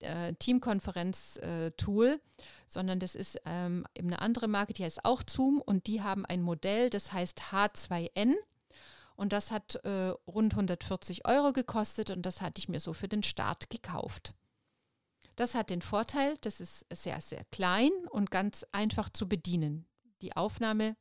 äh, 0.00 0.34
Teamkonferenz-Tool, 0.34 2.20
sondern 2.66 3.00
das 3.00 3.14
ist 3.14 3.40
ähm, 3.44 3.86
eine 3.98 4.20
andere 4.20 4.48
Marke, 4.48 4.72
die 4.72 4.84
heißt 4.84 5.04
auch 5.04 5.22
Zoom 5.28 5.60
und 5.60 5.86
die 5.86 6.02
haben 6.02 6.26
ein 6.26 6.42
Modell, 6.42 6.90
das 6.90 7.12
heißt 7.12 7.40
H2N 7.52 8.34
und 9.14 9.32
das 9.32 9.50
hat 9.50 9.76
äh, 9.84 10.14
rund 10.26 10.54
140 10.54 11.26
Euro 11.26 11.52
gekostet 11.52 12.10
und 12.10 12.24
das 12.24 12.40
hatte 12.40 12.58
ich 12.58 12.68
mir 12.68 12.80
so 12.80 12.92
für 12.92 13.08
den 13.08 13.22
Start 13.22 13.68
gekauft. 13.70 14.34
Das 15.36 15.54
hat 15.54 15.70
den 15.70 15.82
Vorteil, 15.82 16.36
das 16.40 16.60
ist 16.60 16.86
sehr, 16.92 17.20
sehr 17.20 17.44
klein 17.52 17.90
und 18.10 18.30
ganz 18.30 18.66
einfach 18.72 19.08
zu 19.10 19.28
bedienen. 19.28 19.86
Die 20.22 20.36
Aufnahme 20.36 20.96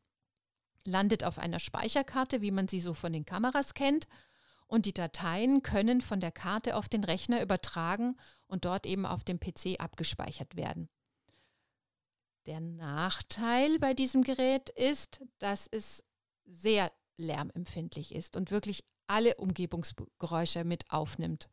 landet 0.86 1.24
auf 1.24 1.40
einer 1.40 1.60
Speicherkarte, 1.60 2.42
wie 2.42 2.52
man 2.52 2.68
sie 2.68 2.80
so 2.80 2.94
von 2.94 3.14
den 3.14 3.26
Kameras 3.26 3.74
kennt. 3.74 4.08
Und 4.68 4.86
die 4.86 4.94
Dateien 4.94 5.64
können 5.64 6.00
von 6.00 6.20
der 6.20 6.32
Karte 6.32 6.76
auf 6.76 6.88
den 6.88 7.04
Rechner 7.04 7.42
übertragen 7.42 8.18
und 8.50 8.66
dort 8.66 8.86
eben 8.86 9.06
auf 9.06 9.24
dem 9.24 9.40
PC 9.40 9.80
abgespeichert 9.80 10.56
werden. 10.56 10.90
Der 12.46 12.60
Nachteil 12.60 13.80
bei 13.80 13.94
diesem 13.94 14.24
Gerät 14.24 14.70
ist, 14.70 15.22
dass 15.38 15.68
es 15.68 16.04
sehr 16.46 16.92
lärmempfindlich 17.16 18.14
ist 18.14 18.36
und 18.36 18.52
wirklich 18.52 18.84
alle 19.08 19.36
Umgebungsgeräusche 19.36 20.64
mit 20.64 20.90
aufnimmt. 20.90 21.50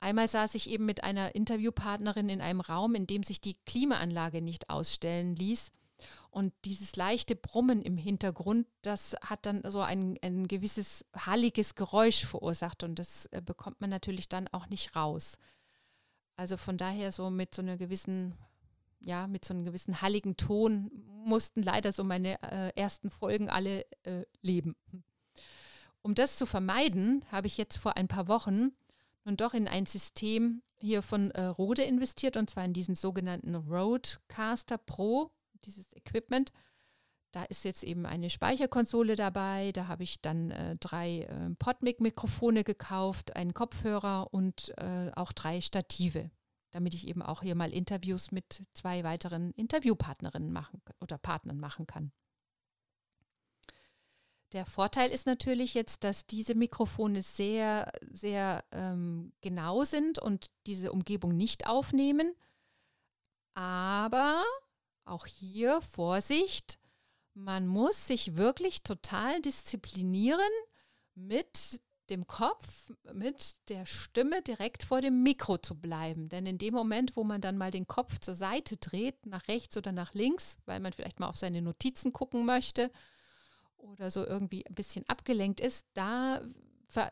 Einmal 0.00 0.28
saß 0.28 0.54
ich 0.54 0.70
eben 0.70 0.86
mit 0.86 1.02
einer 1.02 1.34
Interviewpartnerin 1.34 2.28
in 2.28 2.40
einem 2.40 2.60
Raum, 2.60 2.94
in 2.94 3.06
dem 3.06 3.22
sich 3.22 3.40
die 3.40 3.56
Klimaanlage 3.66 4.42
nicht 4.42 4.70
ausstellen 4.70 5.34
ließ. 5.34 5.72
Und 6.30 6.52
dieses 6.66 6.96
leichte 6.96 7.34
Brummen 7.34 7.80
im 7.80 7.96
Hintergrund, 7.96 8.66
das 8.82 9.16
hat 9.22 9.46
dann 9.46 9.62
so 9.66 9.80
ein, 9.80 10.18
ein 10.22 10.46
gewisses 10.48 11.06
halliges 11.16 11.74
Geräusch 11.74 12.26
verursacht 12.26 12.82
und 12.82 12.98
das 12.98 13.26
äh, 13.32 13.40
bekommt 13.40 13.80
man 13.80 13.88
natürlich 13.88 14.28
dann 14.28 14.46
auch 14.48 14.68
nicht 14.68 14.94
raus. 14.94 15.38
Also 16.36 16.56
von 16.56 16.76
daher 16.76 17.12
so 17.12 17.30
mit 17.30 17.54
so 17.54 17.62
einer 17.62 17.76
gewissen, 17.76 18.34
ja, 19.00 19.26
mit 19.26 19.44
so 19.44 19.54
einem 19.54 19.64
gewissen 19.64 20.02
halligen 20.02 20.36
Ton 20.36 20.90
mussten 21.24 21.62
leider 21.62 21.92
so 21.92 22.04
meine 22.04 22.40
äh, 22.42 22.72
ersten 22.76 23.10
Folgen 23.10 23.48
alle 23.48 23.84
äh, 24.04 24.24
leben. 24.42 24.76
Um 26.02 26.14
das 26.14 26.36
zu 26.36 26.46
vermeiden, 26.46 27.24
habe 27.32 27.46
ich 27.46 27.56
jetzt 27.56 27.78
vor 27.78 27.96
ein 27.96 28.08
paar 28.08 28.28
Wochen 28.28 28.72
nun 29.24 29.36
doch 29.36 29.54
in 29.54 29.66
ein 29.66 29.86
System 29.86 30.62
hier 30.76 31.02
von 31.02 31.32
äh, 31.32 31.46
Rode 31.46 31.82
investiert 31.82 32.36
und 32.36 32.48
zwar 32.48 32.64
in 32.64 32.72
diesen 32.72 32.94
sogenannten 32.94 33.54
Roadcaster 33.54 34.78
Pro 34.78 35.32
dieses 35.64 35.92
Equipment. 35.94 36.52
Da 37.36 37.44
ist 37.44 37.66
jetzt 37.66 37.82
eben 37.84 38.06
eine 38.06 38.30
Speicherkonsole 38.30 39.14
dabei. 39.14 39.70
Da 39.72 39.88
habe 39.88 40.04
ich 40.04 40.22
dann 40.22 40.52
äh, 40.52 40.76
drei 40.76 41.24
äh, 41.24 41.50
Podmic-Mikrofone 41.58 42.64
gekauft, 42.64 43.36
einen 43.36 43.52
Kopfhörer 43.52 44.28
und 44.32 44.72
äh, 44.78 45.10
auch 45.14 45.32
drei 45.32 45.60
Stative, 45.60 46.30
damit 46.70 46.94
ich 46.94 47.06
eben 47.06 47.20
auch 47.20 47.42
hier 47.42 47.54
mal 47.54 47.74
Interviews 47.74 48.32
mit 48.32 48.62
zwei 48.72 49.04
weiteren 49.04 49.50
Interviewpartnerinnen 49.50 50.50
machen 50.50 50.80
oder 51.02 51.18
Partnern 51.18 51.58
machen 51.58 51.86
kann. 51.86 52.10
Der 54.52 54.64
Vorteil 54.64 55.10
ist 55.10 55.26
natürlich 55.26 55.74
jetzt, 55.74 56.04
dass 56.04 56.26
diese 56.26 56.54
Mikrofone 56.54 57.20
sehr, 57.20 57.92
sehr 58.10 58.64
ähm, 58.72 59.34
genau 59.42 59.84
sind 59.84 60.18
und 60.18 60.50
diese 60.66 60.90
Umgebung 60.90 61.36
nicht 61.36 61.66
aufnehmen. 61.66 62.34
Aber 63.52 64.42
auch 65.04 65.26
hier 65.26 65.82
Vorsicht, 65.82 66.78
man 67.36 67.66
muss 67.66 68.06
sich 68.06 68.36
wirklich 68.36 68.82
total 68.82 69.42
disziplinieren 69.42 70.40
mit 71.14 71.82
dem 72.08 72.26
Kopf, 72.26 72.90
mit 73.12 73.56
der 73.68 73.84
Stimme 73.84 74.40
direkt 74.40 74.84
vor 74.84 75.02
dem 75.02 75.22
Mikro 75.22 75.58
zu 75.58 75.78
bleiben. 75.78 76.30
Denn 76.30 76.46
in 76.46 76.56
dem 76.56 76.72
Moment, 76.72 77.14
wo 77.14 77.24
man 77.24 77.42
dann 77.42 77.58
mal 77.58 77.70
den 77.70 77.86
Kopf 77.86 78.20
zur 78.20 78.34
Seite 78.34 78.78
dreht, 78.78 79.26
nach 79.26 79.48
rechts 79.48 79.76
oder 79.76 79.92
nach 79.92 80.14
links, 80.14 80.56
weil 80.64 80.80
man 80.80 80.94
vielleicht 80.94 81.20
mal 81.20 81.28
auf 81.28 81.36
seine 81.36 81.60
Notizen 81.60 82.12
gucken 82.12 82.46
möchte 82.46 82.90
oder 83.76 84.10
so 84.10 84.24
irgendwie 84.24 84.66
ein 84.66 84.74
bisschen 84.74 85.06
abgelenkt 85.08 85.60
ist, 85.60 85.84
da 85.92 86.40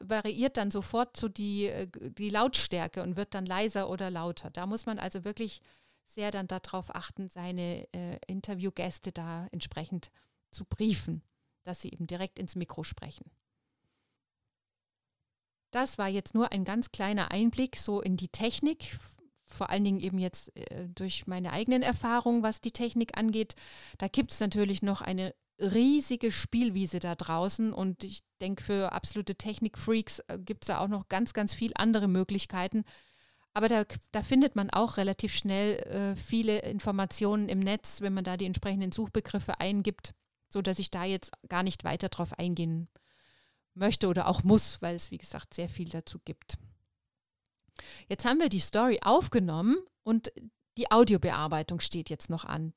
variiert 0.01 0.57
dann 0.57 0.71
sofort 0.71 1.17
so 1.17 1.29
die, 1.29 1.67
äh, 1.67 1.89
die 1.93 2.31
Lautstärke 2.31 3.03
und 3.03 3.17
wird 3.17 3.35
dann 3.35 3.45
leiser 3.45 3.91
oder 3.91 4.11
lauter. 4.11 4.49
Da 4.51 4.67
muss 4.67 4.87
man 4.87 4.99
also 4.99 5.25
wirklich 5.25 5.61
sehr 6.07 6.31
dann 6.31 6.47
darauf 6.47 6.95
achten, 6.95 7.29
seine 7.29 7.87
äh, 7.93 8.19
Interviewgäste 8.27 9.13
da 9.13 9.47
entsprechend 9.51 10.11
zu 10.51 10.65
briefen, 10.65 11.23
dass 11.65 11.81
sie 11.81 11.91
eben 11.91 12.07
direkt 12.07 12.39
ins 12.39 12.57
Mikro 12.57 12.85
sprechen. 12.85 13.31
Das 15.71 15.99
war 15.99 16.09
jetzt 16.09 16.35
nur 16.35 16.53
ein 16.53 16.65
ganz 16.65 16.93
kleiner 16.93 17.33
Einblick 17.33 17.77
so 17.77 18.01
in 18.01 18.17
die 18.17 18.29
Technik, 18.29 18.97
vor 19.45 19.71
allen 19.71 19.85
Dingen 19.85 20.01
eben 20.01 20.19
jetzt 20.19 20.57
äh, 20.57 20.89
durch 20.89 21.27
meine 21.27 21.53
eigenen 21.53 21.83
Erfahrungen, 21.83 22.43
was 22.43 22.61
die 22.61 22.71
Technik 22.71 23.19
angeht. 23.19 23.57
Da 23.99 24.09
gibt 24.09 24.31
es 24.31 24.41
natürlich 24.41 24.83
noch 24.83 25.01
eine 25.03 25.35
riesige 25.59 26.31
Spielwiese 26.31 26.99
da 26.99 27.15
draußen 27.15 27.73
und 27.73 28.05
ich 28.05 28.21
denke, 28.41 28.63
für 28.63 28.93
absolute 28.93 29.37
Technikfreaks 29.37 30.21
äh, 30.29 30.39
gibt 30.39 30.65
es 30.65 30.69
da 30.69 30.79
auch 30.79 30.89
noch 30.89 31.09
ganz, 31.09 31.33
ganz 31.33 31.55
viele 31.55 31.77
andere 31.77 32.09
Möglichkeiten, 32.09 32.85
aber 33.55 33.69
da, 33.69 33.85
da 34.11 34.23
findet 34.23 34.57
man 34.57 34.69
auch 34.71 34.97
relativ 34.97 35.35
schnell 35.35 35.77
äh, 35.79 36.17
viele 36.17 36.59
Informationen 36.59 37.49
im 37.49 37.61
Netz, 37.61 38.01
wenn 38.01 38.13
man 38.13 38.25
da 38.25 38.37
die 38.37 38.47
entsprechenden 38.47 38.91
Suchbegriffe 38.91 39.61
eingibt, 39.61 40.13
sodass 40.49 40.81
ich 40.81 40.91
da 40.91 41.05
jetzt 41.05 41.33
gar 41.49 41.63
nicht 41.63 41.85
weiter 41.85 42.09
drauf 42.09 42.37
eingehen 42.37 42.89
möchte 43.75 44.09
oder 44.09 44.27
auch 44.29 44.43
muss, 44.43 44.83
weil 44.83 44.97
es, 44.97 45.13
wie 45.13 45.19
gesagt, 45.19 45.55
sehr 45.55 45.69
viel 45.69 45.89
dazu 45.89 46.19
gibt. 46.25 46.59
Jetzt 48.09 48.25
haben 48.25 48.41
wir 48.41 48.49
die 48.49 48.61
Story 48.61 48.99
aufgenommen 49.03 49.79
und 50.03 50.33
die 50.77 50.91
Audiobearbeitung 50.91 51.81
steht 51.81 52.11
jetzt 52.11 52.31
noch 52.31 52.45
an. 52.45 52.73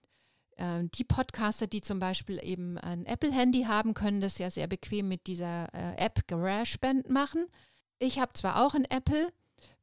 Ähm, 0.58 0.92
die 0.92 1.04
Podcaster, 1.04 1.66
die 1.66 1.82
zum 1.82 2.00
Beispiel 2.00 2.40
eben 2.44 2.78
ein 2.78 3.06
Apple-Handy 3.06 3.64
haben, 3.64 3.96
können 3.96 4.22
das 4.22 4.38
ja 4.38 4.52
sehr 4.52 4.68
bequem 4.68 5.08
mit 5.08 5.26
dieser 5.26 5.74
äh, 5.74 5.96
App 5.98 6.28
GarageBand 6.28 7.10
machen. 7.10 7.48
Ich 8.00 8.20
habe 8.20 8.34
zwar 8.34 8.64
auch 8.64 8.76
ein 8.76 8.86
Apple, 8.86 9.32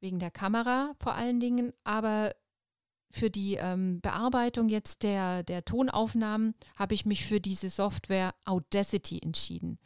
wegen 0.04 0.20
der 0.20 0.30
Kamera 0.30 0.94
vor 1.00 1.14
allen 1.14 1.40
Dingen, 1.40 1.72
aber 1.82 2.32
für 3.10 3.30
die 3.30 3.54
ähm, 3.54 4.00
Bearbeitung 4.00 4.68
jetzt 4.68 5.02
der, 5.02 5.42
der 5.42 5.64
Tonaufnahmen 5.64 6.54
habe 6.76 6.94
ich 6.94 7.06
mich 7.06 7.24
für 7.24 7.40
diese 7.40 7.70
Software 7.70 8.34
Audacity 8.44 9.20
entschieden. 9.22 9.78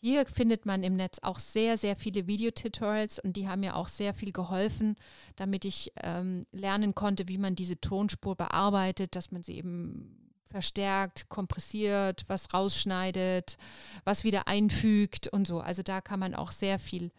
Hier 0.00 0.26
findet 0.26 0.66
man 0.66 0.84
im 0.84 0.94
Netz 0.94 1.18
auch 1.22 1.38
sehr, 1.38 1.78
sehr 1.78 1.96
viele 1.96 2.26
Videotutorials 2.26 3.18
und 3.18 3.36
die 3.36 3.48
haben 3.48 3.60
mir 3.60 3.74
auch 3.74 3.88
sehr 3.88 4.14
viel 4.14 4.32
geholfen, 4.32 4.96
damit 5.34 5.64
ich 5.64 5.92
ähm, 6.02 6.46
lernen 6.52 6.94
konnte, 6.94 7.26
wie 7.26 7.38
man 7.38 7.56
diese 7.56 7.80
Tonspur 7.80 8.36
bearbeitet, 8.36 9.16
dass 9.16 9.32
man 9.32 9.42
sie 9.42 9.54
eben 9.54 10.32
verstärkt, 10.44 11.28
kompressiert, 11.28 12.24
was 12.28 12.54
rausschneidet, 12.54 13.56
was 14.04 14.24
wieder 14.24 14.46
einfügt 14.46 15.28
und 15.28 15.46
so. 15.46 15.60
Also 15.60 15.82
da 15.82 16.00
kann 16.00 16.20
man 16.20 16.34
auch 16.34 16.52
sehr 16.52 16.78
viel 16.78 17.10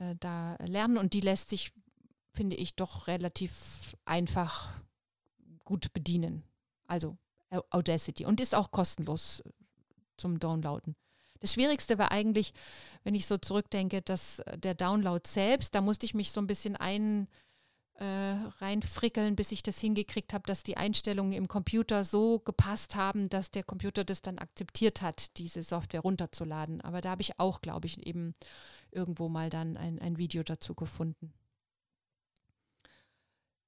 äh, 0.00 0.16
da 0.18 0.56
lernen 0.64 0.98
und 0.98 1.12
die 1.12 1.20
lässt 1.20 1.50
sich, 1.50 1.72
finde 2.32 2.56
ich, 2.56 2.74
doch 2.74 3.06
relativ 3.06 3.96
einfach 4.04 4.72
gut 5.64 5.92
bedienen. 5.92 6.42
Also 6.86 7.16
Audacity 7.70 8.24
und 8.24 8.40
ist 8.40 8.54
auch 8.54 8.70
kostenlos 8.70 9.42
zum 10.16 10.38
Downloaden. 10.38 10.96
Das 11.40 11.54
Schwierigste 11.54 11.98
war 11.98 12.12
eigentlich, 12.12 12.52
wenn 13.02 13.14
ich 13.14 13.26
so 13.26 13.38
zurückdenke, 13.38 14.02
dass 14.02 14.40
äh, 14.40 14.58
der 14.58 14.74
Download 14.74 15.26
selbst, 15.26 15.74
da 15.74 15.80
musste 15.80 16.06
ich 16.06 16.14
mich 16.14 16.32
so 16.32 16.40
ein 16.40 16.46
bisschen 16.46 16.76
ein, 16.76 17.28
äh, 18.00 18.36
reinfrickeln, 18.60 19.36
bis 19.36 19.52
ich 19.52 19.62
das 19.62 19.78
hingekriegt 19.78 20.32
habe, 20.32 20.44
dass 20.46 20.62
die 20.62 20.78
Einstellungen 20.78 21.34
im 21.34 21.48
Computer 21.48 22.06
so 22.06 22.38
gepasst 22.38 22.94
haben, 22.94 23.28
dass 23.28 23.50
der 23.50 23.62
Computer 23.62 24.04
das 24.04 24.22
dann 24.22 24.38
akzeptiert 24.38 25.02
hat, 25.02 25.36
diese 25.36 25.62
Software 25.62 26.00
runterzuladen. 26.00 26.80
Aber 26.80 27.02
da 27.02 27.10
habe 27.10 27.20
ich 27.22 27.38
auch, 27.38 27.60
glaube 27.60 27.86
ich, 27.86 28.06
eben 28.06 28.34
irgendwo 28.90 29.28
mal 29.28 29.50
dann 29.50 29.76
ein, 29.76 29.98
ein 29.98 30.16
Video 30.16 30.42
dazu 30.42 30.74
gefunden. 30.74 31.34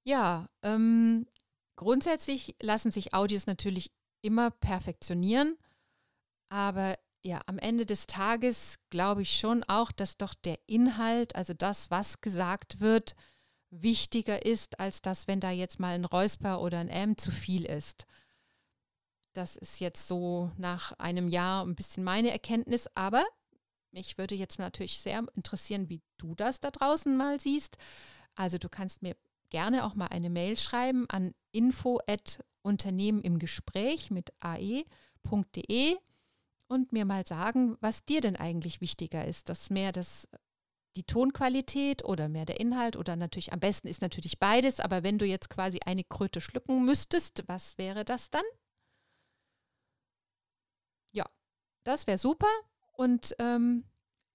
Ja, 0.05 0.49
ähm, 0.63 1.27
grundsätzlich 1.77 2.57
lassen 2.63 2.91
sich 2.91 3.13
Audios 3.13 3.47
natürlich 3.47 3.93
immer 4.23 4.51
perfektionieren, 4.51 5.59
aber 6.49 6.99
ja, 7.23 7.41
am 7.47 7.59
Ende 7.59 7.85
des 7.85 8.07
Tages 8.07 8.79
glaube 8.89 9.23
ich 9.23 9.39
schon 9.39 9.63
auch, 9.65 9.93
dass 9.93 10.17
doch 10.17 10.35
der 10.35 10.59
Inhalt, 10.67 11.37
also 11.37 11.53
das, 11.53 11.91
was 11.91 12.23
gesagt 12.23 12.81
wird, 12.81 13.15
wichtiger 13.73 14.45
ist, 14.45 14.79
als 14.79 15.03
das, 15.03 15.27
wenn 15.27 15.41
da 15.41 15.51
jetzt 15.51 15.81
mal 15.81 15.95
ein 15.95 16.05
Räusper 16.05 16.61
oder 16.61 16.79
ein 16.79 16.89
M 16.89 17.17
zu 17.17 17.31
viel 17.31 17.65
ist. 17.65 18.07
Das 19.33 19.57
ist 19.57 19.81
jetzt 19.81 20.07
so 20.07 20.53
nach 20.59 20.93
einem 20.99 21.27
Jahr 21.27 21.65
ein 21.65 21.75
bisschen 21.75 22.05
meine 22.05 22.31
Erkenntnis, 22.31 22.87
aber 22.95 23.25
mich 23.91 24.19
würde 24.19 24.35
jetzt 24.35 24.59
natürlich 24.59 25.01
sehr 25.01 25.25
interessieren, 25.35 25.89
wie 25.89 26.03
du 26.19 26.35
das 26.35 26.61
da 26.61 26.71
draußen 26.71 27.17
mal 27.17 27.41
siehst. 27.41 27.77
Also 28.35 28.59
du 28.59 28.69
kannst 28.69 29.03
mir 29.03 29.17
gerne 29.51 29.85
auch 29.85 29.95
mal 29.95 30.07
eine 30.07 30.31
Mail 30.31 30.59
schreiben 30.59 31.09
an 31.09 31.35
info 31.51 31.99
at 32.07 32.43
Unternehmen 32.63 33.23
im 33.23 33.39
Gespräch 33.39 34.11
mit 34.11 34.33
ae.de 34.41 35.97
und 36.69 36.93
mir 36.93 37.05
mal 37.05 37.27
sagen, 37.27 37.77
was 37.81 38.05
dir 38.05 38.21
denn 38.21 38.37
eigentlich 38.37 38.81
wichtiger 38.81 39.27
ist. 39.27 39.49
Das 39.49 39.69
mehr 39.71 39.93
das 39.93 40.29
die 40.97 41.05
Tonqualität 41.05 42.05
oder 42.05 42.29
mehr 42.29 42.45
der 42.45 42.61
Inhalt 42.61 42.97
oder 42.97 43.17
natürlich 43.17 43.53
am 43.53 43.61
besten 43.61 43.89
ist 43.89 44.03
natürlich 44.03 44.39
beides, 44.39 44.81
aber 44.81 45.03
wenn 45.03 45.19
du 45.19 45.25
jetzt 45.25 45.49
quasi 45.49 45.81
eine 45.85 46.05
Kröte 46.05 46.41
schlucken 46.41 46.85
müsstest, 46.85 47.45
was 47.47 47.79
wäre 47.79 48.05
das 48.05 48.31
dann? 48.31 48.45
Ja, 51.13 51.25
das 51.85 52.07
wäre 52.07 52.19
super 52.19 52.51
und 52.93 53.35
ähm, 53.39 53.85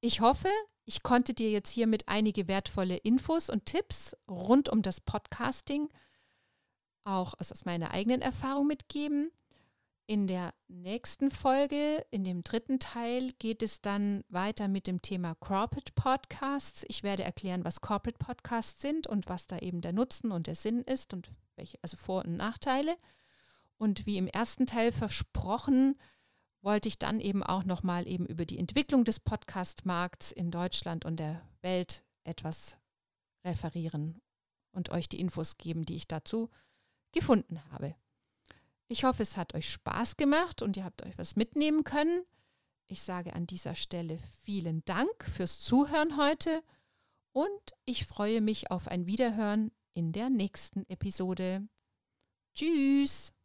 ich 0.02 0.22
hoffe, 0.22 0.50
ich 0.86 1.04
konnte 1.04 1.34
dir 1.34 1.52
jetzt 1.52 1.72
hiermit 1.72 2.08
einige 2.08 2.48
wertvolle 2.48 2.98
Infos 2.98 3.50
und 3.50 3.66
Tipps 3.66 4.16
rund 4.28 4.70
um 4.70 4.82
das 4.82 5.02
Podcasting 5.02 5.90
auch 7.04 7.34
aus 7.40 7.66
meiner 7.66 7.92
eigenen 7.92 8.22
Erfahrung 8.22 8.68
mitgeben. 8.68 9.32
In 10.10 10.26
der 10.26 10.54
nächsten 10.70 11.32
Folge, 11.32 12.06
in 12.12 12.24
dem 12.24 12.42
dritten 12.42 12.80
Teil, 12.80 13.34
geht 13.40 13.62
es 13.62 13.82
dann 13.82 14.24
weiter 14.30 14.70
mit 14.70 14.88
dem 14.88 15.02
Thema 15.02 15.36
Corporate 15.36 15.92
Podcasts. 15.96 16.86
Ich 16.88 17.04
werde 17.04 17.26
erklären, 17.26 17.66
was 17.66 17.82
Corporate 17.82 18.18
Podcasts 18.18 18.82
sind 18.82 19.06
und 19.06 19.28
was 19.28 19.48
da 19.48 19.60
eben 19.60 19.82
der 19.82 19.92
Nutzen 19.92 20.32
und 20.32 20.48
der 20.48 20.56
Sinn 20.56 20.82
ist 20.82 21.14
und 21.14 21.30
welche, 21.58 21.78
also 21.82 21.98
Vor- 21.98 22.24
und 22.24 22.38
Nachteile. 22.38 22.96
Und 23.76 24.06
wie 24.06 24.18
im 24.18 24.28
ersten 24.28 24.66
Teil 24.66 24.94
versprochen, 24.94 26.00
wollte 26.62 26.88
ich 26.88 26.98
dann 26.98 27.20
eben 27.20 27.44
auch 27.44 27.66
nochmal 27.66 28.08
eben 28.08 28.26
über 28.28 28.46
die 28.46 28.60
Entwicklung 28.60 29.04
des 29.04 29.20
Podcast-Markts 29.20 30.32
in 30.32 30.52
Deutschland 30.52 31.04
und 31.04 31.18
der 31.18 31.42
Welt 31.60 32.06
etwas 32.24 32.78
referieren 33.44 34.22
und 34.72 34.90
euch 34.90 35.10
die 35.10 35.20
Infos 35.20 35.58
geben, 35.58 35.84
die 35.84 35.98
ich 35.98 36.08
dazu 36.08 36.50
gefunden 37.12 37.62
habe. 37.72 37.94
Ich 38.90 39.04
hoffe, 39.04 39.24
es 39.24 39.36
hat 39.36 39.54
euch 39.54 39.70
Spaß 39.70 40.16
gemacht 40.16 40.62
und 40.62 40.78
ihr 40.78 40.86
habt 40.86 41.06
euch 41.06 41.18
was 41.18 41.36
mitnehmen 41.36 41.84
können. 41.84 42.24
Ich 42.88 43.02
sage 43.02 43.34
an 43.34 43.46
dieser 43.46 43.76
Stelle 43.76 44.18
vielen 44.44 44.84
Dank 44.86 45.26
fürs 45.26 45.60
Zuhören 45.60 46.16
heute 46.18 46.64
und 47.34 47.74
ich 47.86 48.06
freue 48.06 48.40
mich 48.40 48.72
auf 48.72 48.88
ein 48.88 49.06
Wiederhören 49.06 49.72
in 49.94 50.14
der 50.14 50.30
nächsten 50.30 50.90
Episode. 50.90 51.68
Tschüss! 52.54 53.37